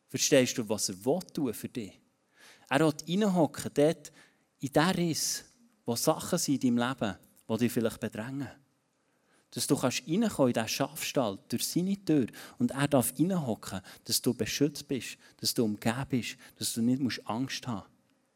Verstehst 0.09 0.57
du, 0.57 0.67
was 0.67 0.89
er 0.89 1.05
will 1.05 1.19
tun 1.33 1.53
für 1.53 1.69
dich? 1.69 1.99
Er 2.69 2.79
will 2.81 2.93
reinhocken, 3.07 3.71
dort 3.73 4.11
in 4.59 4.71
diesen 4.71 4.89
Riss, 4.91 5.45
wo 5.85 5.95
Sachen 5.95 6.37
sind 6.37 6.63
in 6.63 6.75
deinem 6.75 6.89
Leben, 6.89 7.17
die 7.49 7.57
dich 7.57 7.71
vielleicht 7.71 7.99
bedrängen. 7.99 8.60
Dass 9.51 9.67
du 9.67 9.75
kannst 9.75 10.07
reinkommen 10.07 10.49
in 10.49 10.53
diesen 10.53 10.67
Schafstall 10.69 11.37
durch 11.49 11.67
seine 11.67 12.03
Tür 12.03 12.27
und 12.57 12.71
er 12.71 12.87
darf 12.87 13.13
reinhocken, 13.19 13.81
dass 14.05 14.21
du 14.21 14.33
beschützt 14.33 14.87
bist, 14.87 15.17
dass 15.37 15.53
du 15.53 15.65
umgeben 15.65 16.05
bist, 16.09 16.37
dass 16.57 16.73
du 16.73 16.81
nicht 16.81 17.27
Angst 17.27 17.67
haben 17.67 17.87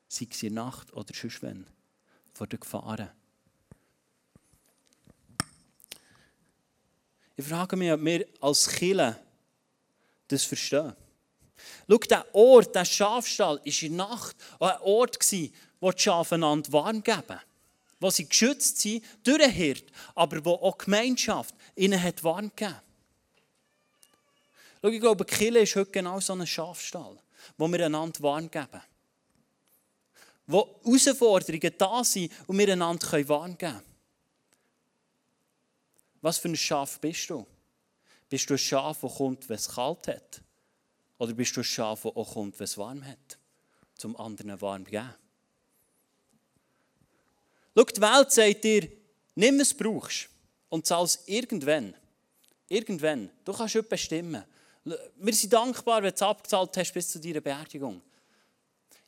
musst, 0.07 0.19
sei 0.19 0.27
es 0.29 0.43
in 0.43 0.55
der 0.55 0.63
Nacht 0.65 0.93
oder 0.93 1.13
sonst 1.13 1.41
wenn, 1.41 1.65
vor 2.33 2.47
den 2.47 2.59
Gefahren. 2.59 3.09
Ich 7.37 7.45
frage 7.45 7.75
mich, 7.75 7.91
ob 7.91 8.03
wir 8.03 8.25
als 8.41 8.67
Killer 8.67 9.19
das 10.27 10.43
verstehen. 10.43 10.95
Schau, 11.89 11.97
der 11.97 12.35
Ort, 12.35 12.75
der 12.75 12.85
Schafstall, 12.85 13.57
war 13.57 13.65
in 13.65 13.97
der 13.97 14.07
Nacht 14.07 14.35
ein 14.59 14.77
Ort, 14.81 15.17
wo 15.79 15.91
die 15.91 16.01
Schafe 16.01 16.35
einander 16.35 16.71
warm 16.71 17.03
geben. 17.03 17.39
Wo 18.05 18.11
sie 18.11 18.29
geschützt 18.29 18.77
sind 18.77 19.03
durch 19.23 19.39
den 19.39 19.49
Hirt, 19.49 19.91
aber 20.13 20.45
wo 20.45 20.51
auch 20.51 20.77
die 20.77 20.85
Gemeinschaft 20.85 21.55
ihnen 21.75 21.99
hat 21.99 22.23
warm 22.23 22.51
gegeben 22.55 22.79
Schau, 24.79 24.89
ich 24.89 25.01
glaube, 25.01 25.25
Kille 25.25 25.61
ist 25.61 25.75
heute 25.75 25.89
genau 25.89 26.19
so 26.19 26.33
ein 26.33 26.45
Schafstall, 26.45 27.17
wo 27.57 27.67
wir 27.67 27.83
einander 27.83 28.21
warm 28.21 28.51
geben. 28.51 28.79
Wo 30.45 30.79
Herausforderungen 30.83 31.73
da 31.75 32.03
sind 32.03 32.31
und 32.45 32.59
wir 32.59 32.71
einander 32.71 33.27
warm 33.27 33.57
geben 33.57 33.73
können. 33.73 33.81
Was 36.21 36.37
für 36.37 36.49
ein 36.49 36.55
Schaf 36.55 36.99
bist 36.99 37.27
du? 37.31 37.43
Bist 38.29 38.47
du 38.47 38.53
ein 38.53 38.59
Schaf, 38.59 39.01
das 39.01 39.15
kommt, 39.15 39.49
wenn 39.49 39.55
es 39.55 39.67
kalt 39.67 40.07
hat? 40.09 40.43
Oder 41.17 41.33
bist 41.33 41.55
du 41.57 41.61
ein 41.61 41.63
Schaf, 41.63 42.03
das 42.03 42.15
auch 42.15 42.33
kommt, 42.33 42.59
wenn 42.59 42.65
es 42.65 42.77
warm 42.77 43.03
hat? 43.03 43.39
Zum 43.95 44.15
anderen 44.15 44.61
warm 44.61 44.83
geben. 44.83 45.15
Schau, 47.75 47.83
die 47.83 48.01
Welt 48.01 48.31
sagt 48.31 48.63
dir, 48.63 48.89
nimm 49.35 49.57
du 49.57 49.65
brauchst 49.77 50.29
und 50.69 50.85
zahl 50.85 51.03
es 51.03 51.19
irgendwann. 51.25 51.93
Irgendwann. 52.67 53.29
Du 53.43 53.53
kannst 53.53 53.75
es 53.75 53.87
bestimmen. 53.87 54.43
Wir 54.83 55.33
sind 55.33 55.51
dankbar, 55.51 56.01
wenn 56.01 56.09
du 56.09 56.15
es 56.15 56.21
abgezahlt 56.21 56.77
hast 56.77 56.93
bis 56.93 57.09
zu 57.09 57.19
deiner 57.19 57.41
Beerdigung. 57.41 58.01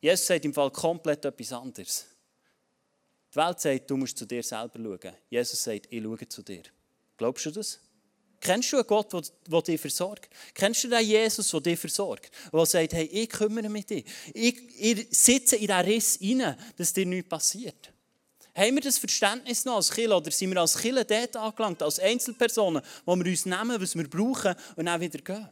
Jesus 0.01 0.27
sagt 0.27 0.45
im 0.45 0.53
Fall 0.53 0.71
komplett 0.71 1.25
etwas 1.25 1.53
anderes. 1.53 2.05
Die 3.33 3.35
Welt 3.37 3.59
sagt, 3.59 3.89
du 3.89 3.97
musst 3.97 4.17
zu 4.17 4.25
dir 4.25 4.43
selber 4.43 4.79
schauen. 4.79 5.15
Jesus 5.29 5.63
sagt, 5.63 5.87
ich 5.89 6.03
schaue 6.03 6.27
zu 6.27 6.41
dir. 6.41 6.63
Glaubst 7.17 7.45
du 7.45 7.51
das? 7.51 7.79
Kennst 8.39 8.71
du 8.71 8.77
einen 8.77 8.87
Gott, 8.87 9.11
der 9.13 9.61
dich 9.61 9.81
versorgt? 9.81 10.29
Kennst 10.53 10.83
du 10.83 10.89
den 10.89 11.05
Jesus, 11.05 11.49
der 11.49 11.61
dich 11.61 11.79
versorgt? 11.79 12.31
Der 12.53 12.65
sagt, 12.65 12.93
hey, 12.93 13.05
ich 13.05 13.29
kümmere 13.29 13.69
mich 13.69 13.85
dich. 13.87 14.05
Ich, 14.33 14.59
ich 14.79 15.07
sitze 15.17 15.55
in 15.55 15.67
diesen 15.67 15.81
Riss 15.81 16.19
rein, 16.21 16.55
dass 16.75 16.93
dir 16.93 17.05
nichts 17.05 17.29
passiert. 17.29 17.91
Haben 18.57 18.73
wir 18.73 18.81
das 18.81 18.97
Verständnis 18.97 19.65
noch 19.65 19.75
als 19.75 19.91
Killer 19.91 20.17
oder 20.17 20.31
sind 20.31 20.49
wir 20.49 20.59
als 20.59 20.75
Killer 20.79 21.03
dort 21.03 21.35
angelangt, 21.35 21.83
als 21.83 21.99
Einzelpersonen, 21.99 22.81
wo 23.05 23.15
wir 23.15 23.25
uns 23.25 23.45
nehmen, 23.45 23.79
was 23.79 23.95
wir 23.95 24.09
brauchen 24.09 24.55
und 24.75 24.87
dann 24.87 24.99
wieder 24.99 25.19
gehen? 25.19 25.47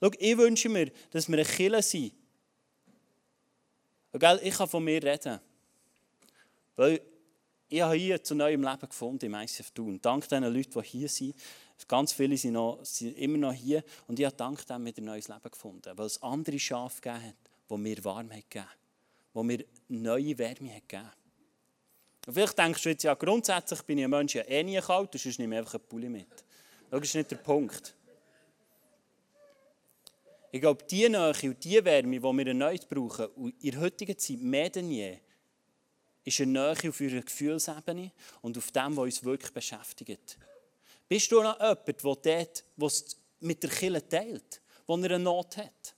Schau, 0.00 0.10
ich 0.16 0.38
wünsche 0.38 0.68
mir, 0.68 0.92
dass 1.10 1.28
wir 1.28 1.36
ein 1.36 1.44
Killer 1.44 1.82
sind. 1.82 2.12
ich 4.12 4.54
kann 4.54 4.68
von 4.68 4.84
mir 4.84 5.02
reden. 5.02 5.40
Weil 6.76 7.00
ich 7.68 7.80
habe 7.80 7.96
hier 7.96 8.22
zu 8.22 8.36
neuem 8.36 8.62
Leben 8.62 8.88
gefunden 8.88 9.26
im 9.26 9.34
ICF 9.34 9.72
Thun. 9.72 10.00
Dank 10.00 10.28
den 10.28 10.44
Leuten, 10.44 10.80
die 10.80 10.86
hier 10.86 11.08
sind. 11.08 11.34
Ganz 11.88 12.12
viele 12.12 12.36
sind, 12.36 12.52
noch, 12.52 12.78
sind 12.84 13.18
immer 13.18 13.36
noch 13.36 13.52
hier. 13.52 13.82
Und 14.06 14.20
ich 14.20 14.24
habe 14.24 14.36
dank 14.36 14.64
dem 14.64 14.84
wieder 14.86 15.02
ein 15.02 15.06
neues 15.06 15.26
Leben 15.26 15.50
gefunden. 15.50 15.92
Weil 15.98 16.06
es 16.06 16.22
andere 16.22 16.58
Schafe 16.60 17.00
gegeben 17.00 17.24
hat, 17.24 17.34
die 17.68 17.76
mir 17.76 18.04
warm 18.04 18.28
gegeben 18.28 18.64
haben. 18.64 18.78
Die 19.34 19.42
mir 19.42 19.64
neue 19.88 20.38
Wärme 20.38 20.80
gegeben 20.88 21.10
Und 22.28 22.34
vielleicht 22.34 22.58
denkst 22.58 22.82
du 22.82 22.90
jetzt, 22.90 23.04
ja, 23.04 23.14
grundsätzlich 23.14 23.80
bin 23.84 23.96
ich 23.96 24.04
ein 24.04 24.10
Mensch 24.10 24.34
ja 24.34 24.42
eh 24.42 24.62
nie 24.62 24.78
kalt, 24.82 25.14
du 25.14 25.18
nehme 25.38 25.54
ich 25.54 25.58
einfach 25.60 25.76
einen 25.76 25.88
Pulli 25.88 26.10
mit. 26.10 26.28
Das 26.90 27.00
ist 27.00 27.14
nicht 27.14 27.30
der 27.30 27.36
Punkt. 27.36 27.94
Ich 30.52 30.60
glaube, 30.60 30.84
die 30.84 31.08
Nähe 31.08 31.32
und 31.44 31.64
die 31.64 31.82
Wärme, 31.82 32.20
die 32.20 32.22
wir 32.22 32.46
erneut 32.46 32.86
brauchen, 32.86 33.54
in 33.62 33.70
der 33.70 33.80
heutigen 33.80 34.18
Zeit 34.18 34.40
mehr 34.40 34.68
denn 34.68 34.90
je, 34.90 35.16
ist 36.22 36.38
eine 36.42 36.52
Nähe 36.52 36.90
auf 36.90 37.00
ihrer 37.00 37.22
Gefühlsebene 37.22 38.12
und 38.42 38.58
auf 38.58 38.72
dem, 38.72 38.94
was 38.98 39.04
uns 39.04 39.24
wirklich 39.24 39.52
beschäftigt. 39.54 40.36
Bist 41.08 41.32
du 41.32 41.40
noch 41.40 41.58
jemand, 41.58 41.86
der 41.86 41.94
dort, 41.94 42.64
was 42.76 43.16
mit 43.40 43.62
der 43.62 43.70
Kille 43.70 44.06
teilt, 44.06 44.60
wo 44.86 44.98
er 44.98 45.04
eine 45.04 45.18
Not 45.18 45.56
hat? 45.56 45.94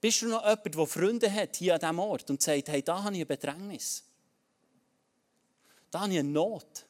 Bist 0.00 0.22
du 0.22 0.28
noch 0.28 0.42
jemand, 0.42 0.74
der 0.74 0.86
Freunde 0.86 1.30
hat 1.30 1.56
hier 1.56 1.74
an 1.74 1.80
diesem 1.80 1.98
Ort 1.98 2.30
und 2.30 2.40
sagt, 2.40 2.70
hey, 2.70 2.82
da 2.82 3.02
habe 3.04 3.14
ich 3.14 3.20
ein 3.20 3.28
Bedrängnis. 3.28 4.07
Da 5.90 6.00
habe 6.00 6.12
ich 6.12 6.18
eine 6.18 6.28
Not. 6.28 6.86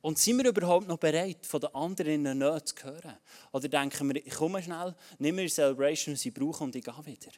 Und 0.00 0.18
sind 0.18 0.38
wir 0.38 0.48
überhaupt 0.48 0.86
noch 0.86 0.98
bereit, 0.98 1.44
von 1.44 1.60
den 1.60 1.74
anderen 1.74 2.12
in 2.12 2.26
eine 2.26 2.34
Not 2.34 2.68
zu 2.68 2.84
hören? 2.84 3.16
Oder 3.52 3.68
denken 3.68 4.08
wir, 4.08 4.24
ich 4.24 4.34
komme 4.34 4.62
schnell, 4.62 4.94
nehme 5.18 5.42
mir 5.42 5.48
Celebration, 5.48 6.14
was 6.14 6.24
ich 6.24 6.32
brauche 6.32 6.64
und 6.64 6.74
ich 6.76 6.84
gehe 6.84 7.06
wieder? 7.06 7.32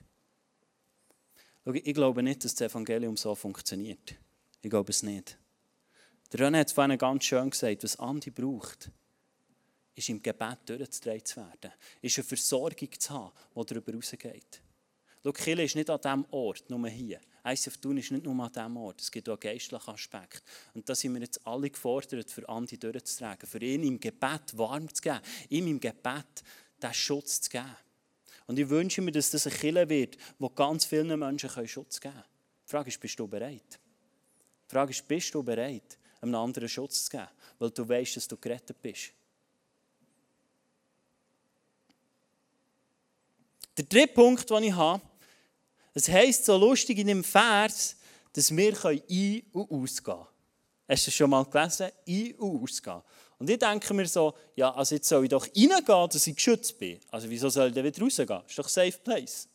Ich 1.73 1.95
glaube 1.95 2.23
nicht, 2.23 2.45
dass 2.45 2.55
das 2.55 2.71
Evangelium 2.71 3.17
so 3.17 3.35
funktioniert. 3.35 4.15
Ich 4.63 4.71
glaube 4.71 4.91
es 4.91 5.03
nicht. 5.03 5.39
Der 6.33 6.41
René 6.41 6.61
hat 6.61 6.71
vorhin 6.71 6.97
ganz 6.97 7.25
schön 7.25 7.51
gesagt, 7.51 7.83
was 7.83 7.99
Andi 7.99 8.31
braucht, 8.31 8.91
ist 9.95 10.09
im 10.09 10.23
Gebet 10.23 10.59
durchzutragen 10.67 11.25
zu 11.25 11.37
werden. 11.37 11.73
Ist 12.01 12.19
eine 12.19 12.25
Versorgung 12.25 12.89
zu 12.99 13.11
haben, 13.11 13.33
die 13.57 13.67
darüber 13.67 13.95
rausgeht. 13.95 14.63
Schau, 15.23 15.33
Kille 15.33 15.65
ist 15.65 15.77
nicht 15.77 15.91
an 15.91 16.01
diesem 16.01 16.25
Ort, 16.31 16.71
nur 16.71 16.89
hier. 16.89 17.21
ICF 17.45 17.77
Thun 17.79 17.99
ist 17.99 18.11
nicht 18.11 18.25
nur 18.25 18.45
an 18.45 18.53
diesem 18.53 18.77
Ort, 18.77 19.01
es 19.01 19.11
gibt 19.11 19.29
auch 19.29 19.33
einen 19.33 19.41
geistlichen 19.41 19.91
Aspekt. 19.91 20.43
Und 20.75 20.89
da 20.89 20.95
sind 20.95 21.15
wir 21.15 21.21
jetzt 21.21 21.47
alle 21.47 21.71
gefordert, 21.71 22.31
für 22.31 22.49
Andi 22.49 22.79
durchzutragen, 22.79 23.49
für 23.49 23.63
ihn 23.63 23.83
im 23.83 24.01
Gebet 24.01 24.57
warm 24.57 24.93
zu 24.93 25.03
geben, 25.03 25.21
ihm 25.49 25.67
im 25.67 25.81
Gebet 25.81 26.43
den 26.83 26.95
Schutz 26.95 27.43
zu 27.43 27.51
geben. 27.51 27.77
Und 28.47 28.59
ich 28.59 28.69
wünsche 28.69 29.01
mir, 29.03 29.13
dass 29.13 29.31
das 29.31 29.47
ein 29.47 29.53
Killer 29.53 29.89
wird, 29.89 30.17
wo 30.39 30.49
ganz 30.49 30.85
vielen 30.85 31.19
Menschen 31.19 31.51
Schutz 31.69 32.01
geben 32.01 32.15
können. 32.15 32.25
Die 32.67 32.71
Frage 32.71 32.89
ist, 32.89 33.01
bist 33.01 33.19
du 33.19 33.29
bereit? 33.29 33.79
Die 34.69 34.73
Frage 34.73 34.91
ist, 34.91 35.07
bist 35.07 35.35
du 35.35 35.43
bereit, 35.43 35.99
einem 36.21 36.35
anderen 36.35 36.69
Schutz 36.69 37.05
zu 37.05 37.11
geben, 37.11 37.29
weil 37.59 37.71
du 37.71 37.89
weißt, 37.89 38.17
dass 38.17 38.29
du 38.29 38.37
gerettet 38.37 38.81
bist? 38.81 39.13
Der 43.77 43.85
dritte 43.85 44.13
Punkt, 44.13 44.51
den 44.51 44.65
ich 44.65 44.73
habe, 44.73 45.01
es 45.95 46.09
heisst 46.09 46.45
so 46.45 46.57
lustig 46.57 46.99
in 46.99 47.07
dem 47.07 47.25
Vers, 47.25 47.97
dass 48.33 48.55
wir 48.55 48.85
ein- 48.85 49.43
und 49.53 49.71
ausgehen 49.71 50.17
können. 50.17 50.27
Hast 50.89 51.07
du 51.07 51.11
das 51.11 51.15
schon 51.15 51.31
mal 51.31 51.45
gelesen? 51.45 51.91
Ein- 52.07 52.35
und 52.35 52.63
ausgehen. 52.63 53.03
Und 53.39 53.49
ich 53.49 53.59
denke 53.59 53.95
mir 53.95 54.07
so, 54.07 54.35
ja, 54.55 54.73
also 54.75 54.95
jetzt 54.95 55.09
soll 55.09 55.25
ich 55.25 55.31
doch 55.31 55.47
reingehen, 55.47 56.09
dass 56.09 56.27
ich 56.27 56.37
geschützt 56.37 56.79
bin. 56.79 57.01
Also 57.11 57.29
wieso 57.31 57.49
soll 57.49 57.69
ich 57.69 57.75
dann 57.75 57.85
wieder 57.85 58.03
rausgehen? 58.03 58.43
Ist 58.47 58.59
doch 58.59 58.69
safe 58.69 58.99
place. 58.99 59.49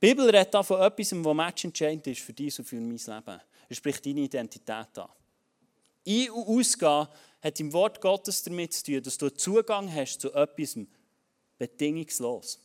Die 0.00 0.06
Bibel 0.06 0.24
redet 0.30 0.54
da 0.54 0.62
von 0.62 0.80
etwas, 0.80 1.12
was 1.12 1.34
matchentscheidend 1.34 2.06
ist 2.06 2.20
für 2.20 2.32
dich 2.32 2.58
und 2.58 2.64
für 2.64 2.76
mein 2.76 2.96
Leben. 2.96 3.40
Es 3.68 3.76
spricht 3.76 4.06
deine 4.06 4.20
Identität 4.20 4.98
an. 4.98 5.08
Ein- 6.06 6.30
und 6.30 6.58
Ausgehen 6.58 7.08
hat 7.42 7.60
im 7.60 7.72
Wort 7.72 8.00
Gottes 8.00 8.42
damit 8.42 8.72
zu 8.72 8.84
tun, 8.84 9.02
dass 9.02 9.18
du 9.18 9.28
Zugang 9.28 9.92
hast 9.92 10.20
zu 10.20 10.32
etwas 10.32 10.78
bedingungslos. 11.58 12.58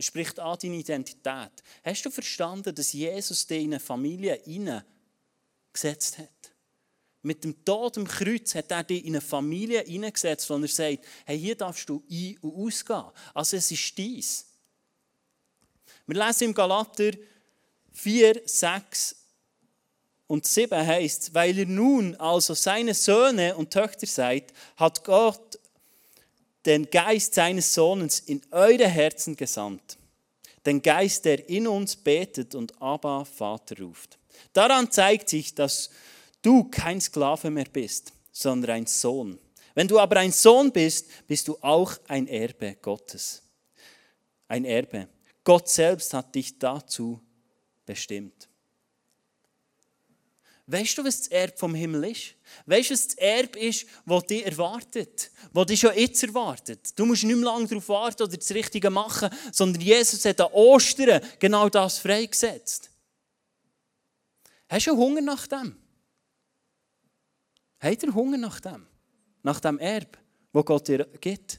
Es 0.00 0.06
spricht 0.06 0.40
an 0.40 0.56
deine 0.62 0.76
Identität. 0.76 1.52
Hast 1.84 2.06
du 2.06 2.10
verstanden, 2.10 2.74
dass 2.74 2.94
Jesus 2.94 3.46
dich 3.46 3.64
in 3.64 3.74
eine 3.74 3.80
Familie 3.80 4.40
hineingesetzt 4.46 6.16
hat? 6.16 6.52
Mit 7.20 7.44
dem 7.44 7.62
Tod 7.62 7.98
am 7.98 8.08
Kreuz 8.08 8.54
hat 8.54 8.70
er 8.70 8.82
dich 8.82 9.04
in 9.04 9.12
eine 9.12 9.20
Familie 9.20 9.82
hineingesetzt, 9.82 10.48
wo 10.48 10.56
er 10.56 10.68
sagt, 10.68 11.04
hey, 11.26 11.38
hier 11.38 11.54
darfst 11.54 11.86
du 11.86 12.02
ein- 12.10 12.38
und 12.38 12.66
ausgehen. 12.66 13.10
Also 13.34 13.58
es 13.58 13.70
ist 13.70 13.98
dies. 13.98 14.46
Wir 16.06 16.26
lesen 16.26 16.44
im 16.44 16.54
Galater 16.54 17.10
4, 17.92 18.40
6 18.46 19.16
und 20.28 20.46
7 20.46 20.86
heißt, 20.86 21.34
weil 21.34 21.58
ihr 21.58 21.66
nun 21.66 22.16
also 22.16 22.54
seine 22.54 22.94
Söhne 22.94 23.54
und 23.54 23.70
Töchter 23.70 24.06
seid, 24.06 24.54
hat 24.76 25.04
Gott 25.04 25.59
den 26.66 26.90
Geist 26.90 27.34
seines 27.34 27.72
Sohnes 27.72 28.20
in 28.20 28.42
eure 28.50 28.88
Herzen 28.88 29.36
gesandt. 29.36 29.98
Den 30.66 30.82
Geist, 30.82 31.24
der 31.24 31.48
in 31.48 31.66
uns 31.66 31.96
betet 31.96 32.54
und 32.54 32.80
Abba 32.82 33.24
Vater 33.24 33.78
ruft. 33.82 34.18
Daran 34.52 34.90
zeigt 34.90 35.28
sich, 35.28 35.54
dass 35.54 35.90
du 36.42 36.64
kein 36.64 37.00
Sklave 37.00 37.50
mehr 37.50 37.66
bist, 37.72 38.12
sondern 38.30 38.76
ein 38.76 38.86
Sohn. 38.86 39.38
Wenn 39.74 39.88
du 39.88 39.98
aber 39.98 40.16
ein 40.16 40.32
Sohn 40.32 40.72
bist, 40.72 41.26
bist 41.26 41.48
du 41.48 41.56
auch 41.62 41.94
ein 42.08 42.26
Erbe 42.26 42.76
Gottes. 42.82 43.42
Ein 44.48 44.64
Erbe. 44.64 45.08
Gott 45.44 45.68
selbst 45.68 46.12
hat 46.12 46.34
dich 46.34 46.58
dazu 46.58 47.20
bestimmt. 47.86 48.49
Weißt 50.72 50.96
du, 50.96 51.04
was 51.04 51.22
das 51.22 51.28
Erbe 51.28 51.56
vom 51.56 51.74
Himmel 51.74 52.12
ist? 52.12 52.34
Weißt 52.66 52.90
du, 52.90 52.94
was 52.94 53.08
das 53.08 53.14
Erbe 53.16 53.58
ist, 53.58 53.86
das 54.06 54.26
dich 54.26 54.46
erwartet? 54.46 55.32
Das 55.52 55.66
dich 55.66 55.80
schon 55.80 55.96
jetzt 55.96 56.22
erwartet? 56.22 56.96
Du 56.96 57.06
musst 57.06 57.24
nicht 57.24 57.34
mehr 57.34 57.44
lange 57.44 57.66
darauf 57.66 57.88
warten 57.88 58.22
oder 58.22 58.36
das 58.36 58.52
Richtige 58.52 58.88
machen, 58.88 59.30
sondern 59.50 59.82
Jesus 59.82 60.24
hat 60.24 60.40
an 60.40 60.52
Ostern 60.52 61.22
genau 61.40 61.68
das 61.68 61.98
freigesetzt. 61.98 62.88
Hast 64.68 64.86
du 64.86 64.96
Hunger 64.96 65.22
nach 65.22 65.44
dem? 65.48 65.76
Habt 67.80 68.02
ihr 68.04 68.14
Hunger 68.14 68.38
nach 68.38 68.60
dem? 68.60 68.86
Nach 69.42 69.58
dem 69.58 69.76
Erbe, 69.80 70.18
das 70.52 70.64
Gott 70.64 70.86
dir 70.86 71.04
gibt? 71.20 71.58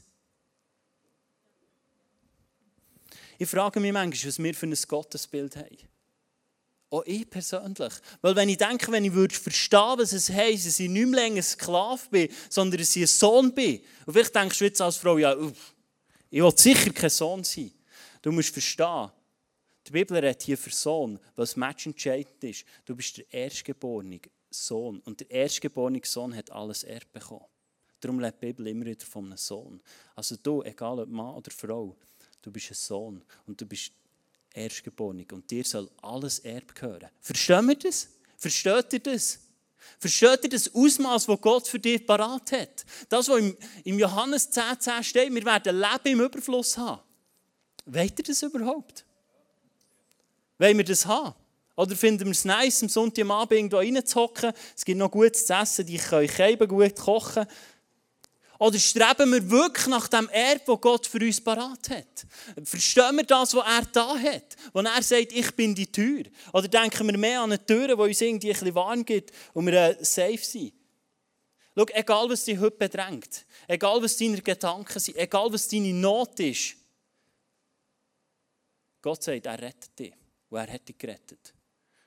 Ich 3.36 3.48
frage 3.48 3.78
mich 3.78 3.92
manchmal, 3.92 4.28
was 4.28 4.38
wir 4.38 4.54
für 4.54 4.66
ein 4.66 4.74
Gottesbild 4.88 5.56
haben. 5.56 5.91
Auch 6.92 7.04
ich 7.06 7.28
persönlich. 7.28 7.94
Weil 8.20 8.36
wenn 8.36 8.50
ich 8.50 8.58
denke, 8.58 8.92
wenn 8.92 9.06
ich 9.06 9.14
würde 9.14 9.34
verstehen, 9.34 9.94
was 9.96 10.12
es 10.12 10.28
heisst, 10.28 10.66
dass 10.66 10.78
ich 10.78 10.90
nicht 10.90 11.06
mehr 11.06 11.22
länger 11.22 11.42
Sklave 11.42 12.02
bin, 12.10 12.28
sondern 12.50 12.78
dass 12.78 12.94
ich 12.94 13.04
ein 13.04 13.06
Sohn 13.06 13.54
bin. 13.54 13.80
Und 14.04 14.12
vielleicht 14.12 14.34
denkst 14.34 14.58
du 14.58 14.64
jetzt 14.66 14.80
als 14.82 14.98
Frau, 14.98 15.16
ja, 15.16 15.34
ich 16.28 16.42
will 16.42 16.52
sicher 16.54 16.92
kein 16.92 17.08
Sohn 17.08 17.44
sein. 17.44 17.72
Du 18.20 18.30
musst 18.30 18.50
verstehen, 18.50 19.10
die 19.86 19.90
Bibel 19.90 20.18
redet 20.18 20.42
hier 20.42 20.58
für 20.58 20.68
Sohn, 20.68 21.18
was 21.34 21.56
matchentscheidend 21.56 22.44
ist. 22.44 22.66
Du 22.84 22.94
bist 22.94 23.16
der 23.16 23.32
erstgeborene 23.32 24.20
Sohn. 24.50 25.00
Und 25.00 25.20
der 25.20 25.30
erstgeborene 25.30 26.02
Sohn 26.04 26.36
hat 26.36 26.50
alles 26.50 26.84
Erbe 26.84 27.06
bekommen. 27.10 27.46
Darum 28.00 28.20
lebt 28.20 28.42
die 28.42 28.46
Bibel 28.48 28.66
immer 28.66 28.84
wieder 28.84 29.06
von 29.06 29.24
einem 29.24 29.38
Sohn. 29.38 29.80
Also 30.14 30.36
du, 30.36 30.62
egal 30.62 31.00
ob 31.00 31.08
Mann 31.08 31.36
oder 31.36 31.50
Frau, 31.50 31.96
du 32.42 32.52
bist 32.52 32.70
ein 32.70 32.74
Sohn. 32.74 33.24
Und 33.46 33.58
du 33.58 33.64
bist 33.64 33.92
Erstgeborene. 34.54 35.26
Und 35.32 35.50
dir 35.50 35.64
soll 35.64 35.90
alles 36.02 36.40
Erbe 36.40 36.74
gehören. 36.74 37.08
Verstehen 37.20 37.68
wir 37.68 37.76
das? 37.76 38.08
Versteht 38.36 38.92
ihr 38.92 39.00
das? 39.00 39.38
Versteht 39.98 40.44
ihr 40.44 40.50
das 40.50 40.74
Ausmaß, 40.74 41.26
das 41.26 41.40
Gott 41.40 41.68
für 41.68 41.78
dich 41.78 42.06
parat 42.06 42.52
hat? 42.52 42.84
Das, 43.08 43.28
was 43.28 43.40
im, 43.84 43.98
Johannes 43.98 44.50
10, 44.50 44.80
10 44.80 45.04
steht, 45.04 45.34
wir 45.34 45.44
werden 45.44 45.78
Leben 45.78 46.20
im 46.20 46.20
Überfluss 46.26 46.76
haben. 46.76 47.00
Wollt 47.86 48.18
ihr 48.18 48.24
das 48.24 48.42
überhaupt? 48.42 49.04
Wollen 50.58 50.76
wir 50.76 50.84
das 50.84 51.06
haben? 51.06 51.34
Oder 51.74 51.96
finden 51.96 52.26
wir 52.26 52.32
es 52.32 52.44
nice, 52.44 52.82
am 52.82 52.88
Sonntagabend 52.88 53.52
irgendwo 53.52 53.78
reinzuhocken? 53.78 54.52
Es 54.76 54.84
gibt 54.84 54.98
noch 54.98 55.10
gutes 55.10 55.46
zu 55.46 55.54
essen, 55.54 55.86
die 55.86 55.96
können 55.96 56.68
gut 56.68 56.96
kochen. 56.96 57.46
Oder 58.62 58.78
streben 58.78 59.32
wir 59.32 59.50
wirklich 59.50 59.88
nach 59.88 60.06
dem 60.06 60.28
Erbe, 60.28 60.62
das 60.64 60.80
Gott 60.80 61.06
für 61.08 61.18
uns 61.18 61.40
parat 61.40 61.90
hat? 61.90 62.26
Verstehen 62.62 63.16
wir 63.16 63.24
das, 63.24 63.54
was 63.56 63.66
er 63.66 63.84
da 63.90 64.16
hat? 64.16 64.56
Wo 64.72 64.78
er 64.78 65.02
sagt, 65.02 65.32
ich 65.32 65.50
bin 65.56 65.74
die 65.74 65.90
Tür? 65.90 66.22
Oder 66.52 66.68
denken 66.68 67.08
wir 67.08 67.18
mehr 67.18 67.40
an 67.40 67.50
eine 67.50 67.66
Tür, 67.66 67.88
die 67.88 67.92
uns 67.94 68.20
irgendwie 68.20 68.50
ein 68.50 68.52
bisschen 68.52 68.72
warm 68.76 69.04
gibt 69.04 69.32
und 69.52 69.66
wir 69.66 69.72
äh, 69.74 70.04
safe 70.04 70.38
sind? 70.38 70.72
Schau, 71.76 71.86
egal 71.92 72.30
was 72.30 72.44
dich 72.44 72.56
heute 72.56 72.76
bedrängt, 72.76 73.44
egal 73.66 74.00
was 74.00 74.16
deine 74.16 74.40
Gedanken 74.40 75.00
sind, 75.00 75.16
egal 75.16 75.52
was 75.52 75.66
deine 75.66 75.92
Not 75.92 76.38
ist, 76.38 76.76
Gott 79.00 79.24
sagt, 79.24 79.44
er 79.44 79.60
rettet 79.60 79.98
dich. 79.98 80.14
Und 80.50 80.58
er 80.60 80.72
hat 80.72 80.88
dich 80.88 80.96
gerettet. 80.96 81.52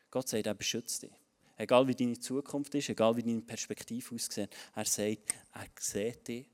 Gott 0.10 0.30
sagt, 0.30 0.48
er 0.48 0.54
beschützt 0.54 1.04
dich. 1.04 1.12
Egal 1.58 1.88
wie 1.88 1.96
deine 1.96 2.20
Zukunft 2.20 2.76
ist, 2.76 2.90
egal 2.90 3.16
wie 3.16 3.24
deine 3.24 3.42
Perspektive 3.42 4.16
aussieht, 4.16 4.50
er 4.76 4.86
sagt, 4.86 5.36
er 5.54 5.68
sieht 5.80 6.28
dich 6.28 6.50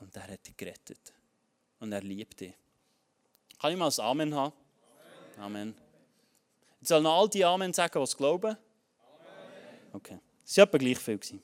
und 0.00 0.14
er 0.16 0.26
hat 0.26 0.46
dich 0.46 0.56
gerettet. 0.56 1.12
Und 1.78 1.92
er 1.92 2.02
liebt 2.02 2.40
dich. 2.40 2.54
Kann 3.60 3.72
ich 3.72 3.78
mal 3.78 3.88
ein 3.88 4.04
Amen 4.04 4.34
haben? 4.34 4.52
Amen. 5.38 5.74
Jetzt 6.80 6.88
sollen 6.88 7.06
all 7.06 7.28
die 7.28 7.44
Amen 7.44 7.72
sagen, 7.72 7.92
die 7.94 8.02
es 8.02 8.16
glauben? 8.16 8.56
Amen. 8.56 8.58
Okay. 9.92 10.18
Es 10.44 10.56
war 10.56 10.64
etwa 10.64 10.78
gleich 10.78 10.98
viel. 10.98 11.40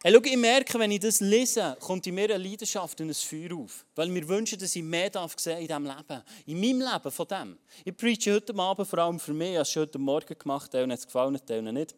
Hey, 0.00 0.12
schau, 0.14 0.20
ich 0.22 0.36
merke, 0.36 0.78
wenn 0.78 0.92
ich 0.92 1.00
das 1.00 1.18
lese, 1.18 1.76
kommt 1.80 2.06
in 2.06 2.14
mir 2.14 2.32
eine 2.32 2.36
Leidenschaft 2.36 3.00
und 3.00 3.08
ein 3.08 3.14
Feuer 3.14 3.52
auf. 3.56 3.84
Weil 3.96 4.14
wir 4.14 4.28
wünschen, 4.28 4.56
dass 4.56 4.76
ich 4.76 4.82
mehr 4.82 5.10
darf 5.10 5.36
sehen 5.36 5.58
in 5.58 5.66
diesem 5.66 5.86
Leben. 5.86 6.22
In 6.46 6.60
meinem 6.60 6.92
Leben 6.92 7.10
von 7.10 7.26
dem. 7.26 7.58
Ich 7.84 7.96
preache 7.96 8.34
heute 8.34 8.54
Abend 8.56 8.86
vor 8.86 9.00
allem 9.00 9.18
für 9.18 9.34
mich. 9.34 9.50
Ich 9.50 9.54
habe 9.54 9.62
es 9.62 9.72
schon 9.72 9.82
heute 9.82 9.98
Morgen 9.98 10.38
gemacht. 10.38 10.70
Teilen 10.70 10.92
hat 10.92 11.00
es 11.00 11.04
gefallen, 11.06 11.44
teilen 11.44 11.74
nicht. 11.74 11.96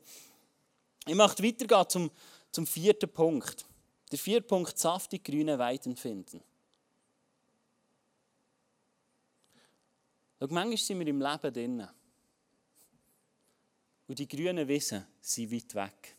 Ich 1.06 1.14
möchte 1.14 1.44
weitergehen 1.44 1.84
zum, 1.90 2.10
zum 2.50 2.66
vierten 2.66 3.10
Punkt. 3.10 3.66
Der 4.10 4.18
vierte 4.18 4.48
Punkt, 4.48 4.78
saftig 4.78 5.22
grüne 5.22 5.58
Weiden 5.58 5.94
finden. 5.94 6.42
Schau, 10.38 10.46
manchmal 10.48 10.78
sind 10.78 11.00
wir 11.00 11.06
im 11.06 11.20
Leben 11.20 11.52
drin. 11.52 11.86
Und 14.08 14.18
die 14.18 14.26
grünen 14.26 14.66
Wiesen 14.66 15.06
sind 15.20 15.52
weit 15.52 15.74
weg. 15.74 16.16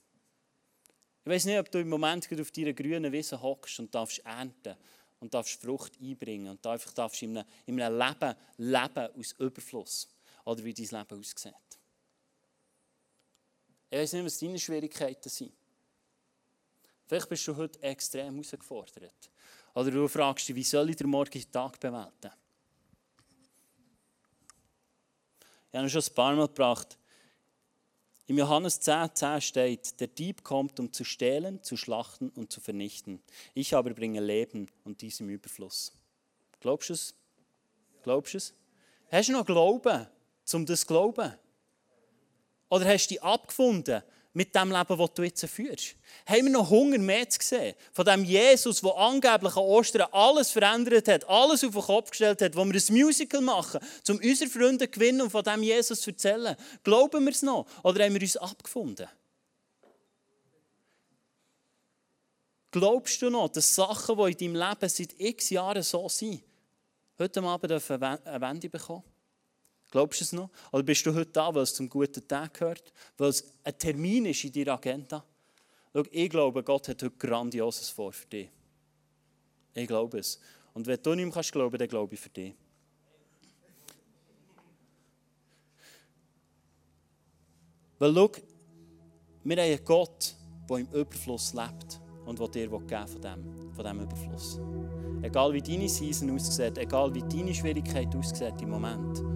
Weiß 1.31 1.45
nicht, 1.45 1.59
ob 1.59 1.71
du 1.71 1.79
im 1.79 1.87
Moment 1.87 2.27
auf 2.41 2.51
deiner 2.51 2.73
grünen 2.73 3.09
Wiese 3.09 3.41
hockst 3.41 3.79
und 3.79 3.95
darfst 3.95 4.19
ernten 4.25 4.75
und 5.21 5.33
darfst 5.33 5.61
Frucht 5.61 5.93
einbringen 6.01 6.49
und 6.49 6.67
einfach 6.67 6.91
darfst 6.91 7.21
in 7.21 7.37
einem, 7.37 7.47
in 7.65 7.81
einem 7.81 7.97
Leben 7.97 8.35
leben 8.57 9.09
aus 9.17 9.31
Überfluss 9.39 10.09
oder 10.43 10.61
wie 10.61 10.73
dein 10.73 10.87
Leben 10.87 11.19
aussieht. 11.21 11.53
Ich 13.89 13.97
weiß 13.97 14.11
nicht, 14.11 14.25
was 14.25 14.39
deine 14.39 14.59
Schwierigkeiten 14.59 15.29
sind. 15.29 15.53
Vielleicht 17.07 17.29
bist 17.29 17.47
du 17.47 17.55
heute 17.55 17.81
extrem 17.81 18.33
herausgefordert. 18.33 19.31
Oder 19.73 19.89
du 19.89 20.09
fragst 20.09 20.49
dich, 20.49 20.55
wie 20.57 20.63
soll 20.65 20.89
ich 20.89 20.97
den 20.97 21.07
morgigen 21.07 21.49
Tag 21.49 21.79
bewältigen? 21.79 22.33
Ich 25.71 25.77
habe 25.77 25.89
schon 25.89 26.01
ein 26.01 26.13
paar 26.13 26.35
Mal 26.35 26.47
gebracht, 26.47 26.97
im 28.31 28.37
Johannes 28.37 28.79
10, 28.79 29.13
10 29.13 29.41
steht, 29.41 29.99
der 29.99 30.07
Dieb 30.07 30.45
kommt, 30.45 30.79
um 30.79 30.93
zu 30.93 31.03
stehlen, 31.03 31.61
zu 31.63 31.75
schlachten 31.75 32.29
und 32.29 32.49
zu 32.49 32.61
vernichten. 32.61 33.21
Ich 33.53 33.75
aber 33.75 33.93
bringe 33.93 34.21
Leben 34.21 34.67
und 34.85 35.01
dies 35.01 35.19
im 35.19 35.27
Überfluss. 35.27 35.91
Glaubst 36.61 36.87
du 36.87 36.93
es? 36.93 37.13
Glaubst 38.03 38.33
du 38.33 38.37
es? 38.37 38.53
Hast 39.11 39.27
du 39.27 39.33
noch 39.33 39.45
Glauben, 39.45 40.07
um 40.53 40.65
das 40.65 40.79
zu 40.79 40.87
glauben? 40.87 41.33
Oder 42.69 42.85
hast 42.85 43.07
du 43.07 43.15
dich 43.15 43.21
abgefunden 43.21 44.01
mit 44.33 44.55
dem 44.55 44.71
Leben, 44.71 44.97
das 44.97 45.13
du 45.13 45.23
jetzt 45.23 45.45
führst? 45.45 45.95
Haben 46.25 46.45
wir 46.45 46.51
noch 46.51 46.69
Hunger 46.69 46.97
mehr 46.97 47.29
zu 47.29 47.39
sehen? 47.41 47.75
Von 47.91 48.05
dem 48.05 48.23
Jesus, 48.23 48.81
der 48.81 48.95
angeblich 48.97 49.55
an 49.55 49.63
Ostern 49.63 50.07
alles 50.11 50.51
verändert 50.51 51.07
hat, 51.07 51.27
alles 51.27 51.63
auf 51.63 51.73
den 51.73 51.81
Kopf 51.81 52.11
gestellt 52.11 52.41
hat, 52.41 52.55
wo 52.55 52.65
wir 52.65 52.73
ein 52.73 52.95
Musical 52.95 53.41
machen, 53.41 53.81
um 54.09 54.17
unsere 54.17 54.49
Freunde 54.49 54.85
zu 54.85 54.91
gewinnen 54.91 55.21
und 55.21 55.29
von 55.29 55.43
dem 55.43 55.63
Jesus 55.63 56.01
zu 56.01 56.11
erzählen. 56.11 56.55
Glauben 56.83 57.23
wir 57.25 57.31
es 57.31 57.41
noch? 57.41 57.65
Oder 57.83 58.05
haben 58.05 58.13
wir 58.13 58.21
uns 58.21 58.37
abgefunden? 58.37 59.07
Glaubst 62.71 63.21
du 63.21 63.29
noch, 63.29 63.49
dass 63.49 63.75
Sachen, 63.75 64.17
die 64.17 64.31
in 64.31 64.53
deinem 64.53 64.69
Leben 64.69 64.89
seit 64.89 65.19
x 65.19 65.49
Jahren 65.49 65.83
so 65.83 66.07
sind, 66.07 66.41
heute 67.19 67.43
Abend 67.43 67.71
eine 67.91 68.41
Wende 68.41 68.69
bekommen? 68.69 69.03
Glaubst 69.91 70.21
du 70.21 70.23
es 70.23 70.31
noch? 70.31 70.49
Oder 70.71 70.83
bist 70.83 71.05
du 71.05 71.13
heute 71.13 71.31
da, 71.31 71.53
weil 71.53 71.63
es 71.63 71.73
zum 71.73 71.89
guten 71.89 72.25
Tag 72.25 72.53
gehört? 72.53 72.93
Weil 73.17 73.29
es 73.29 73.53
ein 73.63 73.77
Termin 73.77 74.25
ist 74.25 74.43
in 74.45 74.53
deiner 74.53 74.73
Agenda? 74.73 75.23
Schau, 75.93 76.03
ich 76.09 76.29
glaube, 76.29 76.63
Gott 76.63 76.87
hat 76.87 77.03
heute 77.03 77.15
Grandioses 77.17 77.89
vor 77.89 78.13
für 78.13 78.25
dich. 78.25 78.49
Ich 79.73 79.87
glaube 79.87 80.19
es. 80.19 80.39
Und 80.73 80.87
wenn 80.87 81.01
du 81.01 81.13
nicht 81.13 81.25
mehr 81.25 81.33
kannst 81.33 81.51
glauben, 81.51 81.77
dann 81.77 81.87
glaube 81.89 82.13
ich 82.13 82.19
für 82.21 82.29
dich. 82.29 82.55
Weil 87.99 88.15
schau, 88.15 88.31
wir 89.43 89.57
haben 89.57 89.71
einen 89.71 89.85
Gott, 89.85 90.35
der 90.69 90.77
im 90.77 90.87
Überfluss 90.87 91.53
lebt 91.53 91.99
und 92.25 92.39
der 92.39 92.47
dir 92.47 92.69
geben 92.69 93.07
von 93.07 93.21
dem, 93.21 93.73
von 93.73 93.85
dem 93.85 93.99
Überfluss. 93.99 94.59
Egal 95.21 95.53
wie 95.53 95.61
deine 95.61 95.89
Season 95.89 96.31
aussieht, 96.31 96.77
egal 96.77 97.13
wie 97.13 97.21
deine 97.21 97.53
Schwierigkeit 97.53 98.15
aussieht 98.15 98.61
im 98.61 98.69
Moment. 98.69 99.30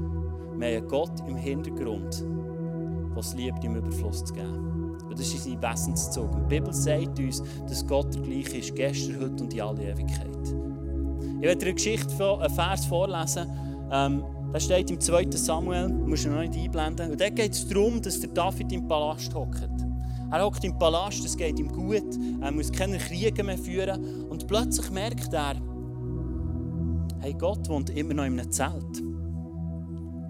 Wir 0.57 0.77
haben 0.77 0.87
Gott 0.87 1.11
im 1.27 1.35
Hintergrund, 1.35 2.21
der 2.21 3.17
es 3.17 3.33
liebt, 3.33 3.63
im 3.63 3.75
Überfluss 3.75 4.23
zu 4.23 4.33
geben. 4.33 4.97
Und 5.07 5.19
das 5.19 5.33
ist 5.33 5.43
sein 5.43 5.61
Wesenszug. 5.61 6.33
Und 6.33 6.43
die 6.43 6.55
Bibel 6.55 6.73
sagt 6.73 7.19
uns, 7.19 7.43
dass 7.67 7.85
Gott 7.85 8.13
der 8.15 8.21
gleiche 8.21 8.57
ist, 8.57 8.75
gestern, 8.75 9.21
heute 9.21 9.43
und 9.43 9.53
in 9.53 9.61
alle 9.61 9.83
Ewigkeit. 9.83 10.55
Ich 11.37 11.41
werde 11.41 11.57
dir 11.57 11.65
eine 11.65 11.73
Geschichte, 11.75 12.39
einen 12.39 12.53
Vers 12.53 12.85
vorlesen. 12.85 13.47
Ähm, 13.91 14.23
Das 14.53 14.63
steht 14.63 14.89
im 14.89 14.99
2. 14.99 15.31
Samuel, 15.31 15.89
musst 15.89 16.25
du 16.25 16.29
noch 16.29 16.39
nicht 16.39 16.55
einblenden. 16.55 17.11
Und 17.11 17.19
dort 17.19 17.35
geht 17.35 17.51
es 17.51 17.67
darum, 17.67 18.01
dass 18.01 18.21
der 18.21 18.29
David 18.29 18.71
im 18.71 18.87
Palast 18.87 19.33
hockt. 19.35 19.67
Er 20.31 20.43
hockt 20.45 20.63
im 20.63 20.77
Palast, 20.79 21.23
es 21.25 21.35
geht 21.35 21.59
ihm 21.59 21.67
gut, 21.67 22.17
er 22.41 22.51
muss 22.51 22.71
keine 22.71 22.97
Kriege 22.97 23.43
mehr 23.43 23.57
führen. 23.57 24.25
Und 24.29 24.47
plötzlich 24.47 24.89
merkt 24.91 25.33
er, 25.33 25.55
hey, 27.19 27.33
Gott 27.33 27.67
wohnt 27.67 27.89
immer 27.89 28.13
noch 28.13 28.23
in 28.23 28.39
einem 28.39 28.51
Zelt. 28.51 29.04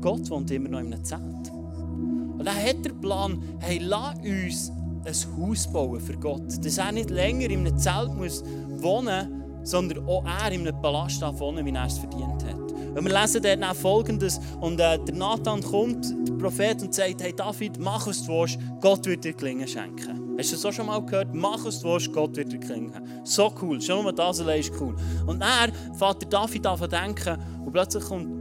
Gott 0.06 0.30
wohnt 0.30 0.52
immer 0.52 0.70
noch 0.70 0.82
in 0.82 0.94
einem 0.94 1.04
Zelt. 1.04 1.52
Und 1.52 2.46
dann 2.46 2.56
hat 2.56 2.86
der 2.86 2.91
Plan, 2.91 3.41
hey, 3.58 3.80
lass 3.82 4.15
uns 4.20 4.72
ein 5.04 5.41
Haus 5.41 5.65
bauen 5.74 6.00
für 6.00 6.15
Gott. 6.15 6.63
Dass 6.63 6.78
er 6.78 6.91
nicht 6.91 7.10
länger 7.10 7.50
in 7.50 7.65
einem 7.65 7.76
Zelt 7.76 8.13
muss 8.15 8.44
wohnen 8.78 9.30
muss, 9.32 9.72
sondern 9.72 10.08
auch 10.08 10.24
er 10.24 10.52
in 10.52 10.62
einem 10.62 10.80
Palast 10.80 11.24
wohnen 11.39 11.65
wie 11.65 11.72
er 11.72 11.88
es 11.88 11.98
verdient 11.98 12.46
hat. 12.46 12.54
Und 12.96 13.04
wir 13.04 13.20
lesen 13.20 13.41
dort 13.41 13.63
auch 13.63 13.76
Folgendes. 13.76 14.39
Und 14.62 14.80
äh, 14.80 15.00
der 15.00 15.15
Nathan 15.15 15.63
kommt, 15.63 16.06
der 16.28 16.34
Prophet, 16.36 16.84
und 16.84 16.94
sagt: 16.94 17.24
Hey 17.24 17.34
David, 17.36 17.80
mach 17.80 18.06
was 18.06 18.28
du 18.28 18.32
willst, 18.32 18.60
Gott 18.82 19.08
wird 19.08 19.24
dir 19.24 19.34
Klingen 19.34 19.68
schenken. 19.68 20.36
Hast 20.38 20.52
du 20.52 20.56
das 20.56 20.65
auch 20.65 20.72
schon 20.72 20.86
mal 20.86 21.04
gehört? 21.04 21.34
Mach 21.34 21.65
was 21.65 21.80
du 21.80 21.88
willst, 21.88 22.13
Gott 22.13 22.38
wird 22.38 22.52
dir 22.52 22.60
Klingen. 22.60 22.94
So 23.24 23.52
cool. 23.60 23.82
Schon 23.82 24.04
nur 24.04 24.13
das 24.13 24.39
allein 24.39 24.60
ist 24.60 24.72
cool. 24.80 24.96
Und 25.26 25.41
er 25.41 25.74
fährt 25.98 26.22
der 26.22 26.30
David 26.30 26.68
an 26.68 26.78
zu 26.78 26.88
denken. 26.88 27.38
Und 27.65 27.72
plötzlich 27.72 28.04
kommt 28.04 28.35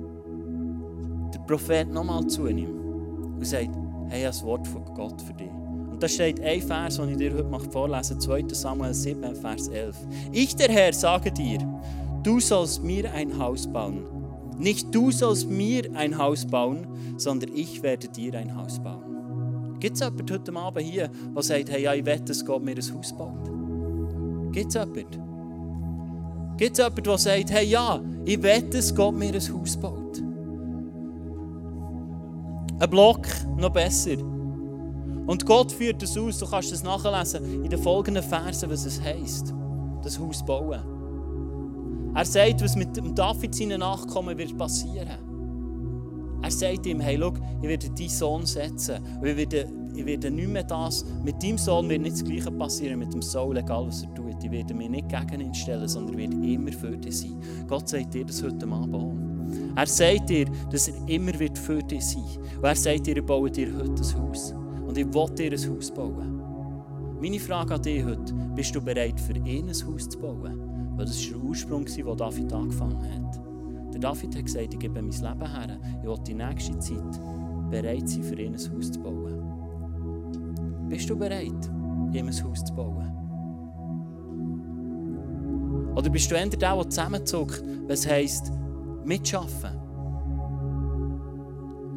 Prophet 1.46 1.88
nochmal 1.90 2.26
zu 2.26 2.46
ihm 2.46 2.70
und 3.36 3.46
sagt: 3.46 3.70
Hey, 4.08 4.20
ich 4.20 4.26
habe 4.26 4.36
ein 4.36 4.44
Wort 4.44 4.66
von 4.66 4.84
Gott 4.94 5.20
für 5.22 5.34
dich. 5.34 5.50
Und 5.94 6.02
da 6.02 6.08
steht 6.08 6.40
ein 6.40 6.60
Vers, 6.60 6.96
den 6.96 7.10
ich 7.10 7.18
dir 7.18 7.32
heute 7.32 7.70
vorlesen 7.70 8.16
möchte, 8.16 8.48
2 8.48 8.54
Samuel 8.54 8.92
7, 8.92 9.36
Vers 9.36 9.68
11. 9.68 9.96
Ich, 10.32 10.56
der 10.56 10.68
Herr, 10.68 10.92
sage 10.92 11.30
dir, 11.30 11.58
du 12.24 12.40
sollst 12.40 12.82
mir 12.82 13.12
ein 13.12 13.38
Haus 13.38 13.66
bauen. 13.66 14.02
Nicht 14.58 14.92
du 14.94 15.10
sollst 15.10 15.48
mir 15.48 15.84
ein 15.94 16.18
Haus 16.18 16.44
bauen, 16.46 16.86
sondern 17.16 17.50
ich 17.54 17.82
werde 17.82 18.08
dir 18.08 18.34
ein 18.34 18.56
Haus 18.56 18.80
bauen. 18.80 19.76
Gibt 19.78 19.94
es 19.94 20.00
jemanden 20.00 20.32
heute 20.32 20.56
Abend 20.56 20.84
hier, 20.84 21.10
der 21.34 21.42
sagt, 21.42 21.70
hey, 21.70 21.82
ja, 21.82 21.94
ich 21.94 22.04
wette, 22.04 22.24
dass 22.24 22.44
Gott 22.44 22.64
mir 22.64 22.72
ein 22.74 22.94
Haus 22.94 23.16
baut? 23.16 24.52
Gibt 24.52 24.68
es 24.68 24.74
jemanden? 24.74 26.56
Gibt 26.56 26.72
es 26.72 26.78
jemanden, 26.78 27.02
der 27.02 27.18
sagt, 27.18 27.50
hey, 27.50 27.66
ja, 27.66 28.00
ich 28.24 28.42
wette, 28.42 28.78
dass 28.78 28.94
Gott 28.94 29.14
mir 29.14 29.32
ein 29.32 29.34
Haus 29.34 29.76
baut? 29.76 30.03
Ein 32.80 32.90
Block, 32.90 33.26
noch 33.56 33.70
besser. 33.70 34.18
Und 35.26 35.46
Gott 35.46 35.72
führt 35.72 36.02
das 36.02 36.18
aus, 36.18 36.38
du 36.38 36.46
kannst 36.46 36.72
es 36.72 36.82
nachlesen 36.82 37.64
in 37.64 37.70
den 37.70 37.80
folgenden 37.80 38.22
Versen, 38.22 38.68
was 38.68 38.84
es 38.84 39.00
heisst, 39.00 39.54
das 40.02 40.18
Haus 40.18 40.44
bauen. 40.44 40.80
Er 42.14 42.24
sagt, 42.24 42.62
was 42.62 42.76
mit 42.76 42.96
dem 42.96 43.14
David 43.14 43.54
seinen 43.54 43.80
Nachkommen 43.80 44.36
wird 44.36 44.56
passieren. 44.58 45.18
Er 46.42 46.50
sagt 46.50 46.84
ihm, 46.86 47.00
hey, 47.00 47.16
schau, 47.18 47.32
ich 47.62 47.68
werde 47.68 47.90
deinen 47.90 48.08
Sohn 48.08 48.44
setzen. 48.44 49.02
Und 49.20 49.26
ich 49.26 49.36
werde, 49.36 49.66
ich 49.94 50.04
werde 50.04 50.30
nicht 50.30 50.48
mehr 50.48 50.64
das, 50.64 51.04
mit 51.24 51.42
deinem 51.42 51.58
Sohn 51.58 51.88
wird 51.88 52.02
nicht 52.02 52.16
das 52.16 52.24
Gleiche 52.24 52.50
passieren, 52.50 52.98
mit 52.98 53.14
dem 53.14 53.22
Saul, 53.22 53.56
egal 53.56 53.86
was 53.86 54.02
er 54.02 54.14
tut. 54.14 54.44
Ich 54.44 54.50
werde 54.50 54.74
mich 54.74 54.90
nicht 54.90 55.08
gegen 55.08 55.40
ihn 55.40 55.54
stellen, 55.54 55.88
sondern 55.88 56.18
ich 56.18 56.30
werde 56.30 56.46
immer 56.46 56.72
für 56.72 56.96
dich 56.96 57.18
sein. 57.18 57.40
Gott 57.66 57.88
sagt 57.88 58.12
dir 58.12 58.24
das 58.26 58.42
heute 58.42 58.66
Abend 58.66 58.94
auch. 58.94 59.33
Er 59.76 59.86
sagt 59.86 60.30
dir, 60.30 60.46
dass 60.70 60.88
er 60.88 61.08
immer 61.08 61.38
wird 61.38 61.58
für 61.58 61.82
dich 61.82 62.04
sein 62.04 62.22
wird. 62.22 62.64
Er 62.64 62.74
sagt 62.76 63.06
dir, 63.06 63.16
ich 63.16 63.24
baue 63.24 63.50
dir 63.50 63.68
heute 63.76 64.02
ein 64.02 64.22
Haus. 64.22 64.54
Und 64.86 64.96
ich 64.96 65.06
will 65.12 65.34
dir 65.34 65.52
ein 65.52 65.70
Haus 65.70 65.90
bauen. 65.90 66.40
Meine 67.20 67.40
Frage 67.40 67.74
an 67.74 67.82
dich 67.82 68.04
heute, 68.04 68.34
bist 68.54 68.74
du 68.74 68.80
bereit, 68.80 69.18
für 69.18 69.36
ihn 69.36 69.68
ein 69.68 69.86
Haus 69.86 70.08
zu 70.08 70.18
bauen? 70.18 70.92
Weil 70.96 71.06
das 71.06 71.24
war 71.24 71.38
der 71.38 71.48
Ursprung, 71.48 71.86
wo 72.04 72.14
David 72.14 72.52
angefangen 72.52 73.02
hat. 73.02 73.40
Der 73.92 74.00
David 74.00 74.36
hat 74.36 74.44
gesagt, 74.44 74.74
ich 74.74 74.78
gebe 74.78 75.00
mein 75.00 75.10
Leben 75.10 75.50
her. 75.50 75.78
Ich 76.02 76.08
will 76.08 76.18
die 76.26 76.34
nächste 76.34 76.78
Zeit 76.78 77.20
bereit 77.70 78.08
sein, 78.08 78.22
für 78.22 78.40
ihn 78.40 78.54
ein 78.54 78.76
Haus 78.76 78.92
zu 78.92 79.00
bauen. 79.00 79.42
Bist 80.88 81.08
du 81.08 81.16
bereit, 81.16 81.70
ihm 82.12 82.28
ein 82.28 82.44
Haus 82.44 82.64
zu 82.64 82.74
bauen? 82.74 83.10
Oder 85.96 86.10
bist 86.10 86.30
du 86.30 86.34
eher 86.34 86.46
der, 86.46 86.58
der 86.58 86.90
zusammenzuckt, 86.90 87.62
was 87.86 88.06
heisst, 88.06 88.52
mitschaffen? 89.04 89.84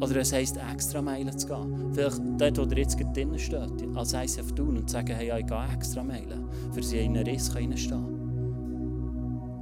Oder 0.00 0.16
es 0.16 0.32
heisst, 0.32 0.58
extra 0.72 1.02
Meilen 1.02 1.36
zu 1.36 1.48
gehen. 1.48 1.92
Vielleicht 1.92 2.20
dort, 2.38 2.58
wo 2.58 2.62
er 2.62 2.78
jetzt 2.78 2.96
drinnen 3.14 3.38
steht, 3.38 3.72
als 3.94 4.12
ICF 4.12 4.52
tun 4.52 4.76
und 4.76 4.88
sagen, 4.88 5.14
hey, 5.16 5.40
ich 5.40 5.46
gehe 5.46 5.68
extra 5.74 6.04
Meilen, 6.04 6.48
für 6.72 6.82
sie 6.82 6.98
in 6.98 7.16
einen 7.16 7.26
Riss 7.26 7.54
reinstehen 7.54 8.06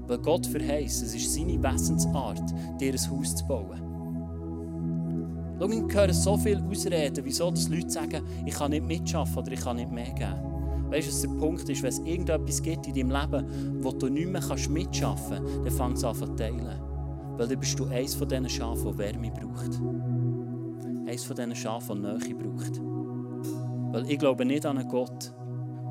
Weil 0.06 0.18
Gott 0.18 0.46
verheißt, 0.46 1.02
es 1.04 1.14
ist 1.14 1.34
seine 1.34 1.62
Wesensart, 1.62 2.42
dir 2.78 2.92
ein 2.92 3.10
Haus 3.10 3.36
zu 3.36 3.46
bauen. 3.46 3.80
Schau, 5.58 5.70
ich 5.70 5.94
höre 5.94 6.12
so 6.12 6.36
viele 6.36 6.62
Ausreden, 6.62 7.24
wieso 7.24 7.50
dass 7.50 7.70
Leute 7.70 7.88
sagen, 7.88 8.22
ich 8.44 8.54
kann 8.54 8.72
nicht 8.72 8.86
mitschaffen 8.86 9.38
oder 9.38 9.52
ich 9.52 9.60
kann 9.60 9.76
nicht 9.76 9.90
mehr 9.90 10.12
geben. 10.12 10.90
Weißt 10.90 11.08
du, 11.08 11.12
was 11.12 11.22
der 11.22 11.28
Punkt 11.28 11.68
ist, 11.68 11.82
wenn 11.82 11.88
es 11.88 11.98
irgendetwas 12.00 12.62
gibt 12.62 12.86
in 12.86 12.94
deinem 12.94 13.10
Leben, 13.10 13.82
wo 13.82 13.90
du 13.90 14.08
nicht 14.08 14.28
mehr 14.28 14.42
mitschaffen 14.68 15.38
kannst, 15.38 15.56
dann 15.64 15.72
fang 15.72 15.92
es 15.92 16.04
an 16.04 16.14
zu 16.14 16.26
teilen. 16.36 16.85
Weil 17.36 17.48
dann 17.48 17.60
bist 17.60 17.78
du 17.78 17.86
eines 17.86 18.14
von 18.14 18.28
diesen 18.28 18.48
Schafen, 18.48 18.92
die 18.92 18.98
Wärme 18.98 19.30
braucht 19.30 19.80
eines 21.06 21.24
von 21.24 21.36
diesen 21.36 21.54
Schafen, 21.54 22.02
die 22.02 22.08
Nähe 22.08 22.34
braucht. 22.34 22.80
Weil 23.92 24.10
ich 24.10 24.18
glaube 24.18 24.44
nicht 24.44 24.66
an 24.66 24.78
einen 24.78 24.88
Gott, 24.88 25.32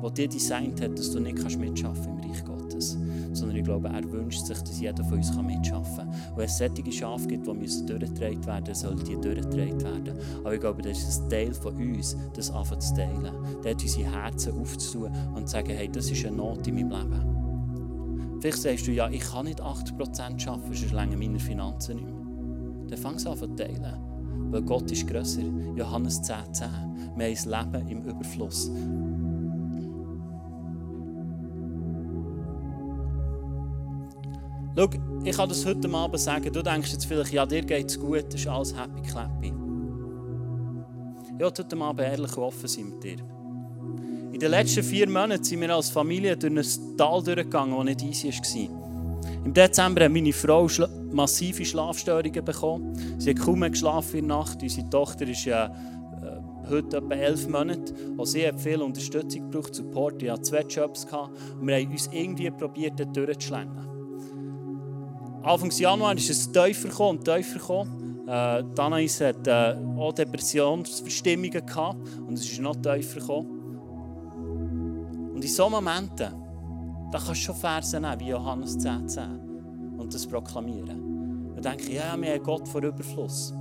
der 0.02 0.10
dir 0.10 0.28
designt 0.28 0.80
hat, 0.80 0.98
dass 0.98 1.10
du 1.10 1.20
nicht 1.20 1.38
mitschaffen 1.58 2.04
kannst 2.04 2.24
im 2.24 2.30
Reich 2.30 2.44
Gottes. 2.44 2.98
Sondern 3.32 3.56
ich 3.56 3.64
glaube, 3.64 3.88
er 3.88 4.04
wünscht 4.12 4.44
sich, 4.44 4.58
dass 4.58 4.78
jeder 4.78 5.02
von 5.04 5.14
uns 5.14 5.34
mitschaffen 5.36 6.10
kann. 6.10 6.14
Wenn 6.36 6.44
es 6.44 6.58
solche 6.58 6.92
Schafe 6.92 7.26
gibt, 7.26 7.46
die 7.46 7.52
müssen 7.52 7.86
durchgetragen 7.86 8.46
werden, 8.46 8.74
sollen 8.74 9.02
die 9.04 9.16
durchgetragen 9.16 9.82
werden. 9.82 10.18
Aber 10.40 10.54
ich 10.54 10.60
glaube, 10.60 10.82
das 10.82 10.98
ist 10.98 11.22
ein 11.22 11.30
Teil 11.30 11.54
von 11.54 11.74
uns, 11.74 12.16
das 12.34 12.50
anfangen 12.50 12.80
zu 12.80 12.94
teilen. 12.94 13.32
Dort 13.62 13.82
unsere 13.82 14.12
Herzen 14.12 14.60
aufzutun 14.60 15.10
und 15.34 15.48
zu 15.48 15.52
sagen, 15.52 15.70
hey, 15.70 15.88
das 15.88 16.10
ist 16.10 16.24
eine 16.26 16.36
Not 16.36 16.66
in 16.66 16.74
meinem 16.74 16.90
Leben. 16.90 17.35
Vielleicht 18.40 18.58
sagst 18.58 18.86
du, 18.86 18.92
ja, 18.92 19.08
ich 19.08 19.20
kann 19.20 19.46
nicht 19.46 19.60
80% 19.62 20.48
arbeiten, 20.48 20.74
sonst 20.74 20.92
länger 20.92 21.16
meine 21.16 21.38
Finanzen 21.38 21.96
nicht 21.96 22.06
mehr. 22.06 22.88
Dann 22.88 22.98
fang 22.98 23.14
an 23.14 23.36
zu 23.36 23.46
teilen. 23.56 23.96
Weil 24.50 24.62
Gott 24.62 24.90
ist 24.92 25.06
grösser. 25.06 25.42
Johannes 25.74 26.22
10, 26.22 26.52
10. 26.52 26.68
Wir 27.16 27.26
haben 27.26 27.72
Leben 27.72 27.88
im 27.88 28.02
Überfluss. 28.04 28.70
Schau, 34.76 34.90
ich 35.24 35.36
kann 35.36 35.48
das 35.48 35.64
heute 35.64 35.90
Abend 35.90 36.20
sagen. 36.20 36.52
Du 36.52 36.62
denkst 36.62 36.92
jetzt 36.92 37.06
vielleicht, 37.06 37.32
ja, 37.32 37.46
dir 37.46 37.62
geht 37.62 37.88
es 37.88 37.98
gut, 37.98 38.26
das 38.28 38.40
ist 38.40 38.46
alles 38.46 38.76
happy 38.76 39.00
clappy. 39.02 39.52
Will 41.38 41.46
heute 41.46 41.80
Abend 41.80 42.00
ehrlich 42.00 42.36
und 42.36 42.42
offen 42.42 42.68
sein 42.68 42.90
mit 42.90 43.02
dir. 43.02 43.35
In 44.36 44.40
den 44.40 44.50
letzten 44.50 44.82
vier 44.82 45.08
Monaten 45.08 45.42
sind 45.42 45.62
wir 45.62 45.74
als 45.74 45.88
Familie 45.88 46.36
durch 46.36 46.52
ein 46.52 46.96
Tal 46.98 47.22
durchgegangen, 47.22 47.74
das 47.74 47.84
nicht 47.86 48.02
easy 48.02 48.68
war. 48.68 49.42
Im 49.46 49.54
Dezember 49.54 50.04
hat 50.04 50.12
meine 50.12 50.34
Frau 50.34 50.68
schla 50.68 50.90
massive 51.10 51.64
Schlafstörungen 51.64 52.44
bekommen. 52.44 53.16
Sie 53.18 53.30
hat 53.30 53.38
kaum 53.38 53.62
geschlafen 53.62 54.18
in 54.18 54.28
der 54.28 54.36
Nacht. 54.36 54.62
Unsere 54.62 54.90
Tochter 54.90 55.26
ist 55.26 55.46
ja 55.46 55.68
äh, 55.68 56.68
heute 56.68 56.98
etwa 56.98 57.14
elf 57.14 57.48
Monate. 57.48 57.94
Auch 58.18 58.26
sie 58.26 58.46
hat 58.46 58.60
viel 58.60 58.82
Unterstützung 58.82 59.50
gebraucht, 59.50 59.74
Support. 59.74 60.22
Ich 60.22 60.30
hatte 60.30 60.42
zwei 60.42 60.60
Jobs 60.60 61.06
gehabt, 61.06 61.30
und 61.58 61.66
wir 61.66 61.76
haben 61.76 61.90
uns 61.90 62.10
irgendwie 62.12 62.50
probiert, 62.50 63.00
dort 63.00 63.16
durchzuschlängen. 63.16 63.88
Anfang 65.44 65.70
Januar 65.70 66.14
ist 66.14 66.28
es 66.28 66.52
tiefer 66.52 67.08
und 67.08 67.24
tiefer 67.24 67.58
gekommen. 67.58 68.26
Äh, 68.28 68.64
Danais 68.74 69.18
hat 69.18 69.46
äh, 69.46 69.76
auch 69.96 70.12
Depressionsverstimmungen 70.12 71.64
gehabt 71.64 72.06
und 72.26 72.34
es 72.34 72.44
ist 72.44 72.60
noch 72.60 72.76
tiefer 72.76 73.20
gekommen. 73.20 73.55
Und 75.36 75.44
in 75.44 75.50
solchen 75.50 75.72
Momenten 75.72 76.46
da 77.12 77.18
kannst 77.18 77.28
du 77.28 77.34
schon 77.34 77.54
Versen 77.56 78.02
nehmen, 78.02 78.20
wie 78.20 78.28
Johannes 78.28 78.78
10, 78.78 79.06
10 79.06 79.22
und 79.98 80.14
das 80.14 80.26
proklamieren. 80.26 81.52
Dann 81.54 81.62
denke 81.62 81.92
ich, 81.92 81.96
ja, 81.96 82.16
wir 82.18 82.32
haben 82.32 82.42
Gott 82.42 82.66
vor 82.66 82.82
Überfluss. 82.82 83.52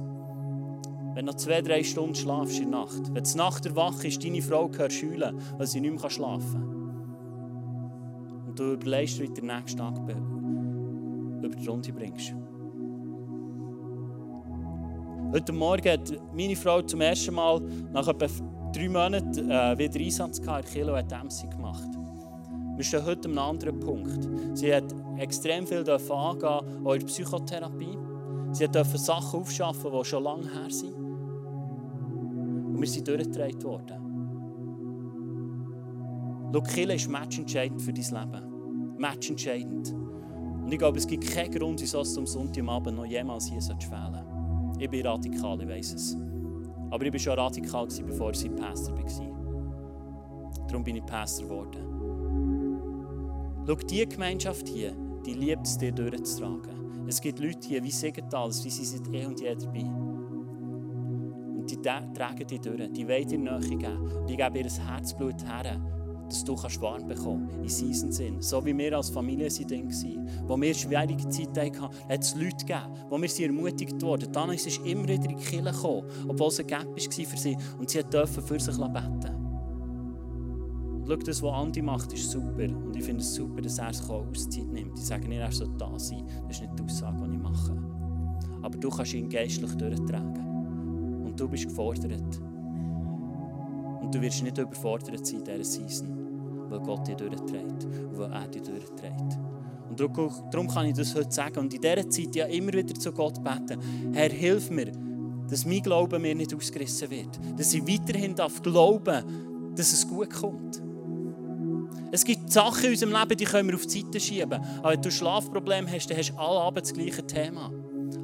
Wenn 1.13 1.25
du 1.25 1.33
noch 1.33 1.35
zwei, 1.35 1.61
drei 1.61 1.83
Stunden 1.83 2.15
schlafst 2.15 2.59
in 2.59 2.71
der 2.71 2.79
Nacht, 2.79 3.13
wenn 3.13 3.23
du 3.25 3.37
Nacht 3.37 3.65
erwachst, 3.65 4.05
ist 4.05 4.23
deine 4.23 4.41
Frau 4.41 4.69
gehört 4.69 4.93
schülen, 4.93 5.37
weil 5.57 5.67
sie 5.67 5.81
nicht 5.81 6.01
mehr 6.01 6.09
schlafen 6.09 6.53
kann. 6.53 8.47
Und 8.47 8.57
du 8.57 8.71
überlegst, 8.73 9.19
wie 9.19 9.27
du 9.27 9.33
den 9.33 9.47
nächsten 9.47 9.77
Tag 9.77 9.97
über 9.97 11.55
die 11.55 11.67
Runde 11.67 11.91
bringst. 11.91 12.33
Heute 15.33 15.51
Morgen 15.51 15.91
hat 15.91 16.13
meine 16.33 16.55
Frau 16.55 16.81
zum 16.81 17.01
ersten 17.01 17.35
Mal 17.35 17.59
nach 17.91 18.07
etwa 18.07 18.27
drei 18.75 18.89
Monaten 18.89 19.49
äh, 19.49 19.77
wieder 19.77 19.99
Einsatz 19.99 20.39
in 20.39 20.45
Kirche 20.45 20.85
und 20.85 20.97
hat 20.97 21.23
MC 21.23 21.49
gemacht. 21.49 21.89
Wir 22.75 22.83
stehen 22.83 23.05
heute 23.05 23.29
an 23.29 23.37
einem 23.37 23.49
anderen 23.49 23.79
Punkt. 23.79 24.57
Sie 24.57 24.73
hat 24.73 24.83
extrem 25.17 25.65
viel 25.65 25.89
angehen, 25.89 26.43
auch 26.43 26.93
in 26.93 26.99
der 26.99 27.07
Psychotherapie. 27.07 27.97
Sie 28.51 28.67
durfte 28.67 28.97
Sachen 28.97 29.39
aufschaffen, 29.41 29.91
die 29.91 30.05
schon 30.05 30.23
lange 30.23 30.51
her 30.51 30.69
sind. 30.69 30.93
Und 30.93 32.81
wir 32.81 32.87
sind 32.87 33.07
durchgedreht 33.07 33.63
worden. 33.63 34.01
Schau, 36.53 36.93
ist 36.93 37.09
matchentscheidend 37.09 37.81
für 37.81 37.93
dein 37.93 38.03
Leben. 38.03 38.97
Matchentscheidend. 38.97 39.93
Und 39.93 40.71
ich 40.71 40.79
glaube, 40.79 40.97
es 40.97 41.07
gibt 41.07 41.25
keinen 41.27 41.51
Grund, 41.51 41.81
wieso 41.81 42.03
du 42.03 42.19
am 42.19 42.25
Sonntagabend 42.25 42.97
noch 42.97 43.05
jemals 43.05 43.47
hier 43.47 43.61
fehlen 43.61 44.75
Ich 44.79 44.89
bin 44.89 45.05
radikal, 45.05 45.61
ich 45.61 45.67
weiß 45.67 45.93
es. 45.93 46.17
Aber 46.89 47.05
ich 47.05 47.13
war 47.13 47.19
schon 47.19 47.33
radikal, 47.33 47.87
bevor 48.05 48.31
ich 48.31 48.55
Pastor 48.55 48.97
war. 48.97 49.05
Darum 50.67 50.83
bin 50.83 50.95
ich 50.97 51.05
Pastor 51.05 51.47
geworden. 51.47 51.95
Schau, 53.67 53.75
diese 53.75 54.07
Gemeinschaft 54.07 54.67
hier, 54.67 54.93
die 55.25 55.33
liebt 55.33 55.65
es, 55.65 55.77
dir 55.77 55.91
durchzutragen. 55.91 57.07
Es 57.07 57.21
gibt 57.21 57.39
Leute 57.39 57.67
hier 57.67 57.83
wie 57.83 57.91
Segental, 57.91 58.49
wie 58.49 58.69
sie 58.69 58.85
seit 58.85 59.07
eh 59.13 59.25
und 59.25 59.39
je 59.39 59.55
dabei. 59.55 59.81
Und 59.81 61.65
die 61.69 61.81
tragen 61.81 62.47
dich 62.47 62.61
durch, 62.61 62.91
die 62.91 63.07
wollen 63.07 63.27
dir 63.27 63.37
Nähe 63.37 63.59
geben. 63.59 63.97
Und 63.97 64.29
die 64.29 64.37
geben 64.37 64.55
ihr 64.55 64.69
Herzblut 64.69 65.43
her 65.45 65.79
dass 66.27 66.43
du 66.43 66.55
kannst 66.55 66.81
warm 66.81 67.07
bekommen 67.07 67.49
in 67.61 67.69
seinem 67.69 68.11
Sinn. 68.11 68.41
So 68.41 68.65
wie 68.65 68.77
wir 68.77 68.97
als 68.97 69.09
Familie 69.09 69.49
sind 69.49 69.71
wo 70.47 70.59
wir 70.59 70.73
schwierige 70.73 71.27
Zeiten 71.29 71.81
hatten, 71.81 72.09
hat 72.09 72.21
es 72.21 72.35
Leute 72.35 72.65
gegeben, 72.65 72.93
wo 73.09 73.21
wir 73.21 73.29
sie 73.29 73.45
ermutigt 73.45 74.01
wurden. 74.01 74.31
Dann 74.31 74.51
ist 74.51 74.67
es 74.67 74.77
immer 74.79 75.03
wieder 75.03 75.15
in 75.15 75.23
die 75.23 75.35
Kirche 75.35 75.71
gekommen, 75.71 76.07
obwohl 76.27 76.47
es 76.47 76.59
ein 76.59 76.67
Gap 76.67 76.85
war 76.85 77.25
für 77.25 77.37
sie 77.37 77.57
und 77.79 77.89
sie 77.89 78.03
durften 78.03 78.41
für 78.41 78.59
sich 78.59 78.75
beten. 78.75 79.45
Schau, 81.07 81.15
das, 81.17 81.43
was 81.43 81.53
Andi 81.53 81.81
macht, 81.83 82.11
ist 82.13 82.31
super. 82.31 82.63
Und 82.63 82.95
ich 82.95 83.03
finde 83.03 83.21
es 83.21 83.35
super, 83.35 83.61
dass 83.61 83.77
er 83.77 83.93
sich 83.93 84.09
Auszeit 84.09 84.67
nimmt. 84.71 84.97
Ich 84.97 85.05
sage 85.05 85.27
nicht, 85.27 85.39
er 85.39 85.51
soll 85.51 85.69
da 85.77 85.99
sein. 85.99 86.25
Das 86.47 86.57
ist 86.57 86.61
nicht 86.61 86.79
die 86.79 86.83
Aussage, 86.83 87.27
die 87.27 87.35
ich 87.35 87.41
mache. 87.41 87.77
Aber 88.63 88.77
du 88.77 88.89
kannst 88.89 89.13
ihn 89.13 89.29
geistlich 89.29 89.71
durchtragen. 89.75 91.23
Und 91.23 91.39
du 91.39 91.47
bist 91.47 91.65
gefordert. 91.65 92.41
Und 94.05 94.13
du 94.13 94.21
wirst 94.21 94.43
nicht 94.43 94.57
überfordert 94.57 95.25
sein 95.25 95.39
in 95.39 95.45
dieser 95.45 95.63
Season, 95.63 96.69
weil 96.69 96.79
Gott 96.81 97.07
dich 97.07 97.15
durchträgt 97.15 97.85
und 97.85 98.17
weil 98.19 98.31
er 98.31 98.47
dich 98.47 98.61
durchträgt. 98.61 99.39
Und 99.89 99.99
darum 99.99 100.67
kann 100.67 100.85
ich 100.85 100.93
das 100.93 101.15
heute 101.15 101.31
sagen. 101.31 101.57
Und 101.57 101.73
in 101.73 101.81
dieser 101.81 102.07
Zeit 102.07 102.35
ja 102.35 102.45
immer 102.45 102.73
wieder 102.73 102.93
zu 102.93 103.11
Gott 103.11 103.43
beten. 103.43 104.13
Herr, 104.13 104.29
hilf 104.29 104.69
mir, 104.69 104.91
dass 105.49 105.65
mein 105.65 105.81
Glaube 105.81 106.19
mir 106.19 106.35
nicht 106.35 106.53
ausgerissen 106.53 107.09
wird. 107.09 107.39
Dass 107.57 107.73
ich 107.73 107.81
weiterhin 107.87 108.35
darf 108.35 108.61
glauben, 108.61 109.73
dass 109.75 109.91
es 109.91 110.07
gut 110.07 110.29
kommt. 110.29 110.83
Es 112.11 112.23
gibt 112.23 112.51
Sachen 112.51 112.85
in 112.85 112.91
unserem 112.91 113.11
Leben, 113.11 113.37
die 113.37 113.45
können 113.45 113.69
wir 113.69 113.75
auf 113.75 113.87
die 113.87 114.01
Seite 114.01 114.19
schieben. 114.19 114.61
Aber 114.79 114.91
wenn 114.91 115.01
du 115.01 115.09
Schlafprobleme 115.09 115.91
hast, 115.91 116.11
dann 116.11 116.17
hast 116.17 116.29
du 116.29 116.37
alle 116.37 116.59
Abend 116.59 116.85
das 116.85 116.93
gleiche 116.93 117.25
Thema 117.25 117.71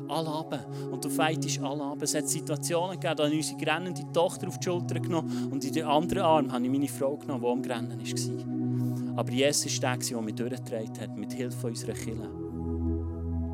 alle 0.08 0.30
runter. 0.30 0.66
Und 0.92 1.04
du 1.04 1.10
feitest 1.10 1.62
alle 1.62 1.84
runter. 1.84 2.04
Es 2.04 2.16
hat 2.16 2.28
Situationen 2.28 3.00
gegeben, 3.00 3.16
da 3.18 3.24
habe 3.24 3.34
ich 3.34 3.52
unsere 3.52 3.60
grennende 3.60 4.02
Tochter 4.14 4.48
auf 4.48 4.60
die 4.60 4.66
Schulter 4.66 5.00
genommen 5.00 5.50
und 5.52 5.64
in 5.64 5.74
den 5.74 5.86
anderen 5.86 6.24
Arm 6.24 6.52
habe 6.52 6.64
ich 6.64 6.72
meine 6.72 6.88
Frau 6.88 7.18
genommen, 7.18 7.42
die 7.42 7.48
am 7.48 7.62
Grennen 7.62 8.00
war. 8.00 9.18
Aber 9.18 9.32
Jesus 9.32 9.82
war 9.82 9.98
der, 9.98 10.08
der 10.08 10.22
mich 10.22 10.36
durchgetragen 10.36 11.00
hat, 11.00 11.18
mit 11.18 11.34
Hilfe 11.34 11.68
unserer 11.68 11.94
Kirche. 11.94 12.41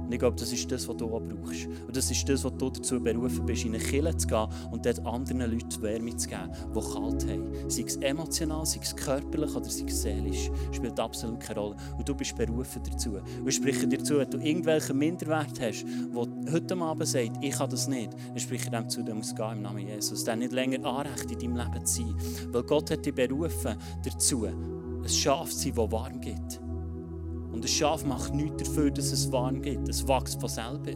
Und 0.08 0.13
ich 0.13 0.20
glaube, 0.20 0.38
das 0.38 0.54
ist 0.54 0.72
das, 0.72 0.88
was 0.88 0.96
du 0.96 1.13
auch 1.13 1.22
brauchst. 1.22 1.65
Und 1.65 1.96
das 1.96 2.10
ist 2.10 2.30
das, 2.30 2.46
was 2.46 2.56
du 2.58 2.70
dazu 2.70 2.98
berufen 2.98 3.46
bist, 3.46 3.65
in 3.65 3.76
eine 3.76 3.84
Kirche 3.84 4.15
zu 4.15 4.28
gehen 4.28 4.48
und 4.72 4.86
dort 4.86 5.06
anderen 5.06 5.52
Leuten 5.52 5.82
Wärme 5.82 6.15
zu 6.15 6.30
geben, 6.30 6.50
die 6.74 6.80
kalt 6.80 7.28
haben. 7.28 7.70
Sei 7.70 7.84
es 7.86 7.98
emotional, 7.98 8.65
sei 8.65 8.80
es 8.82 8.96
körperlich 8.96 9.54
oder 9.54 9.70
sei 9.70 9.84
es 9.86 10.02
seelisch. 10.04 10.50
Spielt 10.72 10.98
absolut 10.98 11.41
keine 11.41 11.60
Rolle. 11.60 11.76
Und 11.98 12.08
du 12.08 12.15
bist 12.15 12.38
berufen 12.38 12.82
dazu. 12.89 13.15
Und 13.15 13.48
ich 13.50 13.56
spreche 13.56 13.86
dir 13.86 14.02
zu, 14.02 14.17
wenn 14.17 14.30
du 14.30 14.38
irgendwelchen 14.38 14.98
Minderwert 14.98 15.60
hast, 15.60 15.86
wo 16.13 16.26
heute 16.54 16.78
Abend 16.78 17.08
sagt, 17.08 17.43
ich 17.43 17.52
kann 17.52 17.70
das 17.70 17.89
nicht, 17.89 18.13
dann 18.13 18.39
spreche 18.39 18.63
ich 18.63 18.70
dem 18.70 18.88
zu, 18.88 19.04
du 19.04 19.13
musst 19.13 19.36
gehen 19.36 19.52
im 19.52 19.62
Namen 19.63 19.86
Jesus. 19.86 20.24
Dann 20.24 20.39
nicht 20.39 20.54
länger 20.54 20.86
Anrecht 20.86 21.30
in 21.32 21.39
deinem 21.39 21.58
Leben 21.58 21.86
zu 21.86 22.02
sein. 22.02 22.15
Weil 22.54 22.63
Gott 22.63 22.91
hat 22.91 23.06
dich 23.06 23.13
berufen 23.13 23.76
dazu, 24.06 24.46
ein 24.46 25.10
Schaf 25.10 25.50
zu 25.50 25.58
sein, 25.58 25.74
das 25.76 25.91
warm 25.91 26.22
gibt. 26.22 26.66
Und 27.58 27.63
ein 27.63 27.70
Schaf 27.70 28.06
macht 28.06 28.36
nichts 28.36 28.70
dafür, 28.70 28.91
dass 28.91 29.12
es 29.12 29.32
warm 29.32 29.63
gibt. 29.63 29.89
Es 29.89 30.08
wächst 30.08 30.39
von 30.39 30.48
selber. 30.48 30.91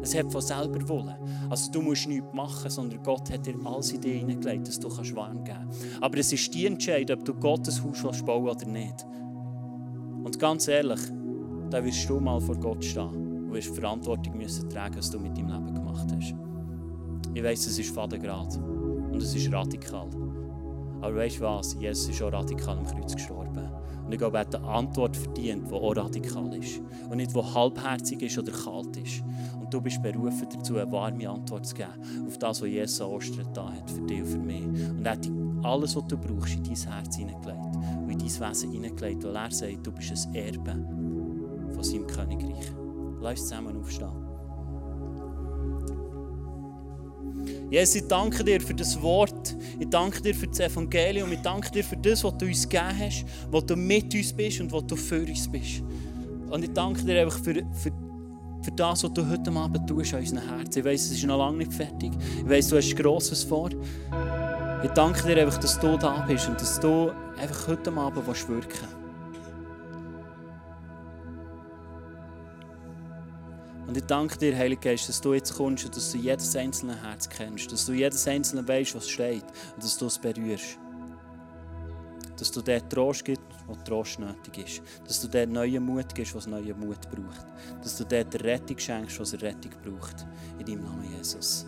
Es 0.00 0.14
hat 0.16 0.32
von 0.32 0.40
selber 0.40 0.88
Wollen. 0.88 1.14
Also 1.50 1.70
du 1.70 1.82
musst 1.82 2.08
nichts 2.08 2.32
machen, 2.32 2.70
sondern 2.70 3.02
Gott 3.02 3.30
hat 3.30 3.44
dir 3.44 3.54
alles 3.66 3.92
in 3.92 4.00
dich 4.00 4.20
hineingelegt, 4.20 4.66
dass 4.66 4.80
du 4.80 4.88
warm 4.88 5.44
geben 5.44 5.58
kannst. 5.60 5.82
Aber 6.00 6.16
es 6.16 6.32
ist 6.32 6.54
die 6.54 6.64
Entscheidung, 6.64 7.18
ob 7.18 7.24
du 7.26 7.34
Gottes 7.34 7.84
Haus 7.84 8.22
bauen 8.22 8.48
oder 8.48 8.64
nicht. 8.64 9.06
Und 10.24 10.38
ganz 10.38 10.68
ehrlich, 10.68 11.00
da 11.68 11.84
wirst 11.84 12.08
du 12.08 12.18
mal 12.18 12.40
vor 12.40 12.56
Gott 12.56 12.82
stehen 12.82 13.44
und 13.44 13.52
wirst 13.52 13.76
Verantwortung 13.76 14.38
müssen 14.38 14.70
tragen, 14.70 14.96
was 14.96 15.10
du 15.10 15.20
mit 15.20 15.36
deinem 15.36 15.48
Leben 15.48 15.74
gemacht 15.74 16.08
hast. 16.16 16.34
Ich 17.34 17.44
weiss, 17.44 17.66
es 17.66 17.78
ist 17.78 17.94
Vatergrad 17.94 18.56
und 18.56 19.22
es 19.22 19.34
ist 19.34 19.52
radikal. 19.52 20.08
Aber 21.02 21.16
weißt 21.16 21.40
du 21.40 21.42
was? 21.42 21.76
Jesus 21.78 22.08
ist 22.08 22.22
auch 22.22 22.32
radikal 22.32 22.78
am 22.78 22.86
Kreuz 22.86 23.14
gestorben. 23.14 23.49
Und 24.10 24.14
ich 24.14 24.18
glaube, 24.18 24.38
er 24.38 24.40
hat 24.40 24.56
eine 24.56 24.66
Antwort 24.66 25.16
verdient, 25.16 25.70
die 25.70 25.72
auch 25.72 25.96
radikal 25.96 26.52
ist. 26.56 26.80
Und 27.08 27.18
nicht, 27.18 27.32
die 27.32 27.40
halbherzig 27.40 28.20
ist 28.22 28.36
oder 28.38 28.50
kalt 28.50 28.96
ist. 28.96 29.22
Und 29.60 29.72
du 29.72 29.80
bist 29.80 30.02
berufen 30.02 30.48
dazu, 30.52 30.78
eine 30.78 30.90
warme 30.90 31.30
Antwort 31.30 31.64
zu 31.64 31.76
geben 31.76 31.92
auf 32.26 32.36
das, 32.36 32.60
was 32.60 32.68
Jesus 32.68 33.00
an 33.00 33.06
Ostern 33.06 33.46
da 33.54 33.72
hat, 33.72 33.88
für 33.88 34.00
dich 34.00 34.22
und 34.22 34.26
für 34.26 34.38
mich. 34.38 34.64
Und 34.64 35.06
er 35.06 35.12
hat 35.12 35.30
alles, 35.62 35.94
was 35.94 36.08
du 36.08 36.18
brauchst, 36.18 36.56
in 36.56 36.64
dein 36.64 36.74
Herz 36.74 37.16
hineingelegt 37.16 37.76
und 38.02 38.10
in 38.10 38.18
dein 38.18 38.50
Wesen 38.50 38.72
hineingelegt, 38.72 39.22
weil 39.22 39.36
er 39.36 39.50
sagt, 39.52 39.86
du 39.86 39.92
bist 39.92 40.26
ein 40.26 40.34
Erbe 40.34 40.84
von 41.72 41.84
seinem 41.84 42.08
Königreich. 42.08 42.72
Lass 43.20 43.38
uns 43.38 43.48
zusammen 43.48 43.76
aufstehen. 43.76 44.19
Jesus, 47.70 47.94
ich 47.94 48.08
danke 48.08 48.42
dir 48.42 48.60
für 48.60 48.74
das 48.74 49.00
Wort. 49.00 49.56
Ich 49.78 49.88
danke 49.88 50.20
dir 50.20 50.34
für 50.34 50.48
das 50.48 50.58
Evangelium. 50.58 51.30
Ich 51.32 51.40
danke 51.40 51.70
dir 51.70 51.84
für 51.84 51.96
das, 51.96 52.24
was 52.24 52.36
du 52.36 52.46
uns 52.46 52.68
gegeben 52.68 52.98
hast, 52.98 53.24
was 53.50 53.64
du 53.64 53.76
mit 53.76 54.12
uns 54.12 54.32
bist 54.32 54.60
und 54.60 54.72
was 54.72 54.86
du 54.86 54.96
für 54.96 55.20
uns 55.20 55.50
bist. 55.50 55.82
Und 56.50 56.64
ich 56.64 56.72
danke 56.72 57.04
dir 57.04 57.22
einfach 57.22 57.38
für, 57.38 57.54
für, 57.54 57.92
für 58.62 58.70
das, 58.74 59.04
was 59.04 59.12
du 59.12 59.28
heute 59.28 59.52
Abend 59.52 59.88
tust 59.88 60.14
an 60.14 60.20
unseren 60.20 60.48
Herzen. 60.48 60.80
Ich 60.80 60.84
weiß, 60.84 61.00
es 61.00 61.12
ist 61.12 61.24
noch 61.24 61.38
lange 61.38 61.58
nicht 61.58 61.72
fertig. 61.72 62.10
Ich 62.38 62.48
weiß, 62.48 62.68
du 62.68 62.76
hast 62.76 62.96
Grosses 62.96 63.44
vor. 63.44 63.70
Ich 64.82 64.90
danke 64.90 65.22
dir 65.28 65.40
einfach, 65.40 65.58
dass 65.58 65.78
du 65.78 65.96
da 65.96 66.24
bist 66.26 66.48
und 66.48 66.60
dass 66.60 66.80
du 66.80 67.12
einfach 67.40 67.68
heute 67.68 67.92
Abend 67.92 68.26
wirken 68.26 68.48
willst. 68.48 68.99
Und 73.90 73.96
ich 73.96 74.04
danke 74.04 74.38
dir, 74.38 74.56
Heiliger 74.56 74.82
Geist, 74.82 75.08
dass 75.08 75.20
du 75.20 75.34
jetzt 75.34 75.52
kommst 75.52 75.84
und 75.84 75.96
dass 75.96 76.12
du 76.12 76.18
jedes 76.18 76.54
einzelne 76.54 76.94
Herz 77.02 77.28
kennst, 77.28 77.72
dass 77.72 77.86
du 77.86 77.92
jedes 77.92 78.24
einzelne 78.28 78.68
weißt, 78.68 78.94
was 78.94 79.08
steht 79.08 79.42
und 79.74 79.82
dass 79.82 79.98
du 79.98 80.06
es 80.06 80.16
berührst. 80.16 80.78
Dass 82.38 82.52
du 82.52 82.62
dort 82.62 82.88
Trost 82.88 83.24
gibst, 83.24 83.42
wo 83.66 83.74
Trost 83.84 84.20
nötig 84.20 84.58
ist. 84.64 84.82
Dass 85.08 85.20
du 85.20 85.26
dort 85.26 85.48
neuen 85.48 85.84
Mut 85.84 86.14
gibst, 86.14 86.36
was 86.36 86.46
neuen 86.46 86.78
Mut 86.78 87.00
braucht. 87.10 87.44
Dass 87.82 87.96
du 87.96 88.04
dort 88.04 88.32
Rettung 88.44 88.78
schenkst, 88.78 89.18
was 89.18 89.32
Rettung 89.42 89.72
braucht. 89.82 90.24
In 90.60 90.66
deinem 90.66 90.84
Namen 90.84 91.12
Jesus. 91.18 91.66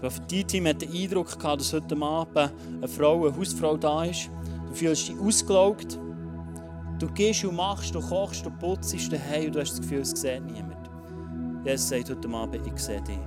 Für 0.00 0.10
dein 0.10 0.48
Team 0.48 0.66
hat 0.66 0.82
den 0.82 0.92
Eindruck 0.92 1.38
gehabt, 1.38 1.60
dass 1.60 1.72
heute 1.72 1.96
Abend 2.02 2.36
eine 2.36 2.88
Frau, 2.88 3.28
eine 3.28 3.36
Hausfrau 3.36 3.76
da 3.76 4.06
ist. 4.06 4.28
Du 4.66 4.74
fühlst 4.74 5.06
dich 5.06 5.16
ausgelaugt. 5.20 6.00
Du 6.98 7.08
gehst 7.08 7.44
und 7.44 7.56
machst, 7.56 7.94
du 7.94 8.00
kochst, 8.00 8.46
du 8.46 8.50
putzt 8.50 9.12
daheim 9.12 9.46
und 9.46 9.56
du 9.56 9.60
hast 9.60 9.72
das 9.72 9.80
Gefühl, 9.80 10.00
es 10.00 10.10
sieht 10.10 10.44
niemand. 10.44 10.90
Jesus 11.64 11.88
sagt 11.88 12.10
heute 12.10 12.28
Abend, 12.28 12.66
ich 12.66 12.78
sehe 12.78 13.02
dich. 13.02 13.18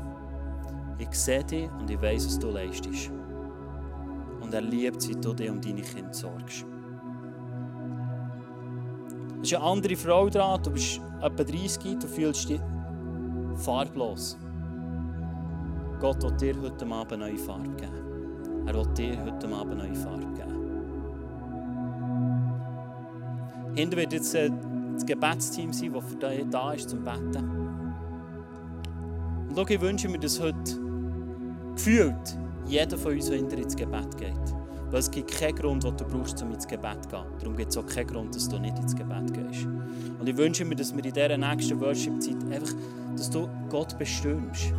Ich 1.00 1.14
sehe 1.14 1.44
dich 1.44 1.70
und 1.80 1.90
ich 1.90 2.02
weiß, 2.02 2.26
was 2.26 2.40
du 2.40 2.50
leistest. 2.50 3.12
Und 4.42 4.54
er 4.54 4.62
liebt, 4.62 5.08
wie 5.08 5.16
du 5.16 5.34
dich 5.34 5.50
um 5.50 5.60
deine 5.60 5.82
Kinder 5.82 6.14
sorgst. 6.14 6.66
Es 9.42 9.52
ist 9.52 9.56
eine 9.56 9.64
andere 9.64 9.96
Frau 9.96 10.30
dran, 10.30 10.62
du 10.64 10.72
bist 10.72 11.02
etwa 11.22 11.44
30, 11.44 12.00
du 12.00 12.08
fühlst 12.08 12.50
dich 12.50 12.62
farblos. 13.56 14.38
Gott 16.00 16.24
will 16.24 16.32
dir 16.38 16.62
heute 16.62 16.86
Abend 16.86 17.20
neue 17.20 17.38
Farbe 17.38 17.70
geben. 17.76 18.66
Er 18.68 18.76
will 18.76 18.94
dir 18.94 19.24
heute 19.24 19.48
Abend 19.50 19.78
neue 19.78 19.96
Farbe 19.96 20.26
geben. 20.34 20.57
Hinter 23.78 23.98
wird 23.98 24.12
jetzt 24.12 24.34
äh, 24.34 24.50
das 24.96 25.06
Gebetsteam 25.06 25.72
sein, 25.72 25.94
das 25.94 26.04
für 26.06 26.16
dich 26.16 26.46
da 26.50 26.74
ist 26.74 26.90
zum 26.90 27.04
Betten. 27.04 27.36
Und 29.50 29.56
schau, 29.56 29.66
ich 29.68 29.80
wünsche 29.80 30.10
mir, 30.10 30.18
dass 30.18 30.42
heute 30.42 30.82
gefühlt 31.76 32.40
jeder 32.66 32.98
von 32.98 33.14
uns 33.14 33.30
hinter 33.30 33.56
ins 33.56 33.76
Gebet 33.76 34.18
geht. 34.18 34.34
Weil 34.90 35.00
es 35.00 35.12
gibt 35.12 35.32
keinen 35.32 35.56
Grund, 35.56 35.84
den 35.84 35.96
du 35.96 36.06
brauchst, 36.06 36.42
um 36.42 36.54
ins 36.54 36.68
Gebet 36.68 37.04
zu 37.04 37.10
gehen. 37.10 37.26
Darum 37.40 37.56
gibt 37.56 37.70
es 37.70 37.78
auch 37.78 37.86
keinen 37.86 38.08
Grund, 38.08 38.34
dass 38.36 38.50
du 38.50 38.58
nicht 38.58 38.80
ins 38.80 38.96
Gebet 38.96 39.32
gehst. 39.32 39.68
Und 40.20 40.28
ich 40.28 40.36
wünsche 40.36 40.66
mir, 40.66 40.76
dass 40.76 40.96
wir 40.96 41.06
in 41.06 41.14
dieser 41.14 41.38
nächsten 41.38 41.80
Worship-Zeit 41.80 42.52
einfach, 42.52 42.74
dass 43.16 43.30
du 43.30 43.48
Gott 43.70 43.96
bestimmst. 44.00 44.74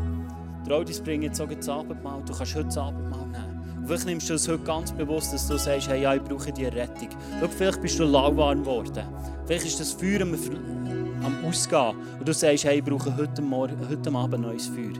Die 0.66 0.72
Audis 0.72 1.00
bringen 1.00 1.22
jetzt 1.22 1.40
auch 1.40 1.46
das 1.48 1.68
Abendmahl. 1.68 2.20
Du 2.26 2.32
kannst 2.32 2.56
heute 2.56 2.64
das 2.64 2.78
Abendmahl 2.78 3.28
nehmen. 3.28 3.47
Vielleicht 3.88 4.04
nimmst 4.04 4.28
du 4.28 4.34
es 4.34 4.46
heute 4.46 4.62
ganz 4.64 4.92
bewusst, 4.92 5.32
dass 5.32 5.48
du 5.48 5.56
sagst, 5.56 5.88
hey, 5.88 6.02
ja, 6.02 6.14
ich 6.14 6.22
brauche 6.22 6.52
die 6.52 6.66
Rettung. 6.66 7.08
Schau, 7.40 7.48
vielleicht 7.48 7.80
bist 7.80 7.98
du 7.98 8.04
lauwarm 8.04 8.60
geworden. 8.60 9.02
Vielleicht 9.46 9.64
ist 9.64 9.80
das 9.80 9.92
Feuer 9.92 10.20
am, 10.20 10.34
am 11.24 11.44
Ausgehen. 11.46 11.96
Und 12.18 12.28
du 12.28 12.34
sagst, 12.34 12.66
hey, 12.66 12.80
ich 12.80 12.84
brauche 12.84 13.16
heute, 13.16 13.40
Morgen, 13.40 13.78
heute 13.88 14.12
Abend 14.12 14.42
neues 14.42 14.66
Feuer. 14.66 14.92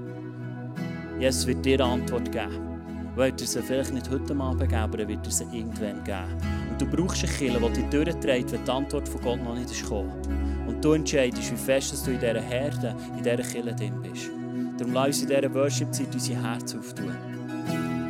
Jesus 1.20 1.46
wird 1.46 1.66
dir 1.66 1.84
eine 1.84 1.92
Antwort 1.92 2.32
geben. 2.32 2.80
Er 3.14 3.24
wird 3.26 3.38
dir 3.38 3.46
sie 3.46 3.60
vielleicht 3.60 3.92
nicht 3.92 4.08
heute 4.08 4.34
Abend 4.34 4.60
geben, 4.60 4.74
aber 4.74 5.00
er 5.00 5.08
wird 5.08 5.26
dir 5.26 5.32
sie 5.32 5.44
irgendwann 5.52 6.02
geben. 6.02 6.38
Und 6.70 6.80
du 6.80 6.86
brauchst 6.86 7.24
eine 7.24 7.32
Kille, 7.34 7.60
die 7.60 7.82
dich 7.82 7.90
durchträgt, 7.90 8.52
wenn 8.52 8.64
die 8.64 8.70
Antwort 8.70 9.06
von 9.06 9.20
Gott 9.20 9.44
noch 9.44 9.54
nicht 9.54 9.70
ist 9.70 9.82
gekommen. 9.82 10.64
Und 10.66 10.82
du 10.82 10.92
entscheidest, 10.92 11.52
wie 11.52 11.56
fest 11.56 12.06
du 12.06 12.12
in 12.12 12.20
dieser 12.20 12.40
Herde, 12.40 12.96
in 13.18 13.22
dieser 13.22 13.36
Kille 13.36 13.74
drin 13.74 14.00
bist. 14.00 14.30
Darum 14.78 14.94
lass 14.94 15.08
uns 15.08 15.22
in 15.24 15.28
dieser 15.28 15.54
Worship-Zeit 15.54 16.14
unsere 16.14 16.42
Herzen 16.42 16.78
auftun. 16.78 17.37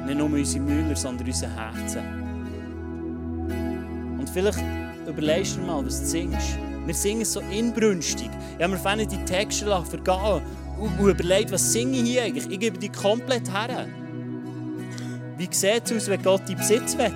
Nicht 0.09 0.19
nur 0.19 0.33
unsere 0.33 0.65
Müller, 0.65 0.97
sondern 0.97 1.27
unsere 1.27 1.55
Herzen. 1.55 2.03
Und 4.19 4.31
vielleicht 4.31 4.65
überlegst 5.07 5.59
du 5.59 5.61
mal, 5.61 5.85
was 5.85 6.01
du 6.01 6.07
singst. 6.07 6.59
Wir 6.87 6.95
singen 6.95 7.27
so 7.27 7.41
inbrünstig. 7.41 8.31
Ich 8.57 8.63
habe 8.63 8.73
mir 8.73 8.79
vorhin 8.79 9.07
die 9.07 9.23
Texte 9.27 9.67
vergehen 9.67 10.41
und, 10.79 10.99
überlegt, 10.99 11.53
was 11.53 11.75
singe 11.75 11.99
ich 11.99 12.05
hier 12.05 12.23
eigentlich? 12.23 12.51
Ich 12.51 12.59
gebe 12.59 12.79
die 12.79 12.89
komplett 12.89 13.53
her. 13.53 13.87
Wie 15.37 15.49
sieht 15.51 15.83
es 15.85 15.93
aus, 15.93 16.09
wenn 16.09 16.23
Gott 16.23 16.49
in 16.49 16.57
Besitz 16.57 16.97
will? 16.97 17.13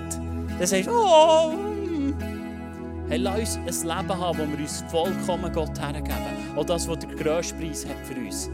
Dann 0.59 0.67
sagst 0.67 0.85
du, 0.85 0.91
oh, 0.91 1.53
hey, 3.09 3.17
lass 3.17 3.57
uns 3.57 3.81
ein 3.81 3.87
Leben 3.87 4.19
haben, 4.19 4.37
wo 4.37 4.51
wir 4.51 4.59
uns 4.59 4.83
vollkommen 4.87 5.51
Gott 5.51 5.81
hergeben. 5.81 6.15
Auch 6.55 6.65
das, 6.65 6.87
was 6.87 6.99
der 6.99 7.09
grösste 7.09 7.55
Preis 7.55 7.87
hat 7.87 7.97
für 8.05 8.19
uns. 8.19 8.51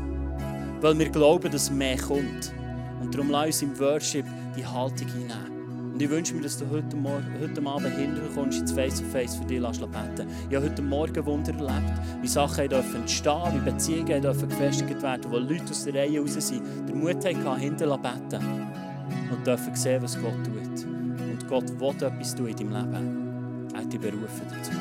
Weil 0.79 0.97
wir 0.97 1.09
glauben, 1.09 1.51
dass 1.51 1.69
mehr 1.69 1.97
kommt. 1.97 2.53
Und 2.99 3.13
darum 3.13 3.29
lass 3.29 3.45
uns 3.45 3.61
im 3.61 3.79
Worship 3.79 4.25
die 4.55 4.65
Haltung 4.65 5.07
hineinnehmen. 5.07 5.59
Und 5.93 6.01
ich 6.01 6.09
wünsche 6.09 6.33
mir, 6.33 6.41
dass 6.41 6.57
du 6.57 6.69
heute, 6.69 6.95
Morgen, 6.95 7.25
heute 7.41 7.65
Abend 7.65 7.93
hinterkommst, 7.97 8.61
ins 8.61 8.71
Face-to-Face 8.71 9.35
für 9.35 9.43
dich 9.43 9.59
beten 9.59 10.29
Ich 10.49 10.55
habe 10.55 10.69
heute 10.69 10.81
Morgen 10.81 11.25
Wunder 11.25 11.53
erlebt, 11.53 11.99
wie 12.21 12.27
Sachen 12.27 12.69
dürfen 12.69 13.01
entstehen, 13.01 13.53
wie 13.53 13.69
Beziehungen 13.69 14.21
dürfen 14.21 14.47
gefestigt 14.47 15.01
werden, 15.01 15.29
wo 15.29 15.37
Leute 15.37 15.71
aus 15.71 15.83
der 15.83 15.95
Reihe 15.95 16.21
raus 16.21 16.35
sind, 16.35 16.63
den 16.87 16.99
Mut 16.99 17.25
haben, 17.25 17.59
hinter 17.59 17.97
beten 17.97 18.45
und 19.29 19.45
dürfen 19.45 19.75
sehen, 19.75 20.01
was 20.01 20.17
Gott 20.21 20.41
tut. 20.45 20.85
Und 20.85 21.47
Gott 21.49 21.69
will 21.79 22.07
etwas 22.07 22.33
tun 22.33 22.47
in 22.47 22.55
deinem 22.55 22.71
Leben. 22.71 23.69
Er 23.73 23.81
hat 23.81 23.91
dich 23.91 23.99
berufen 23.99 24.45
dazu. 24.49 24.71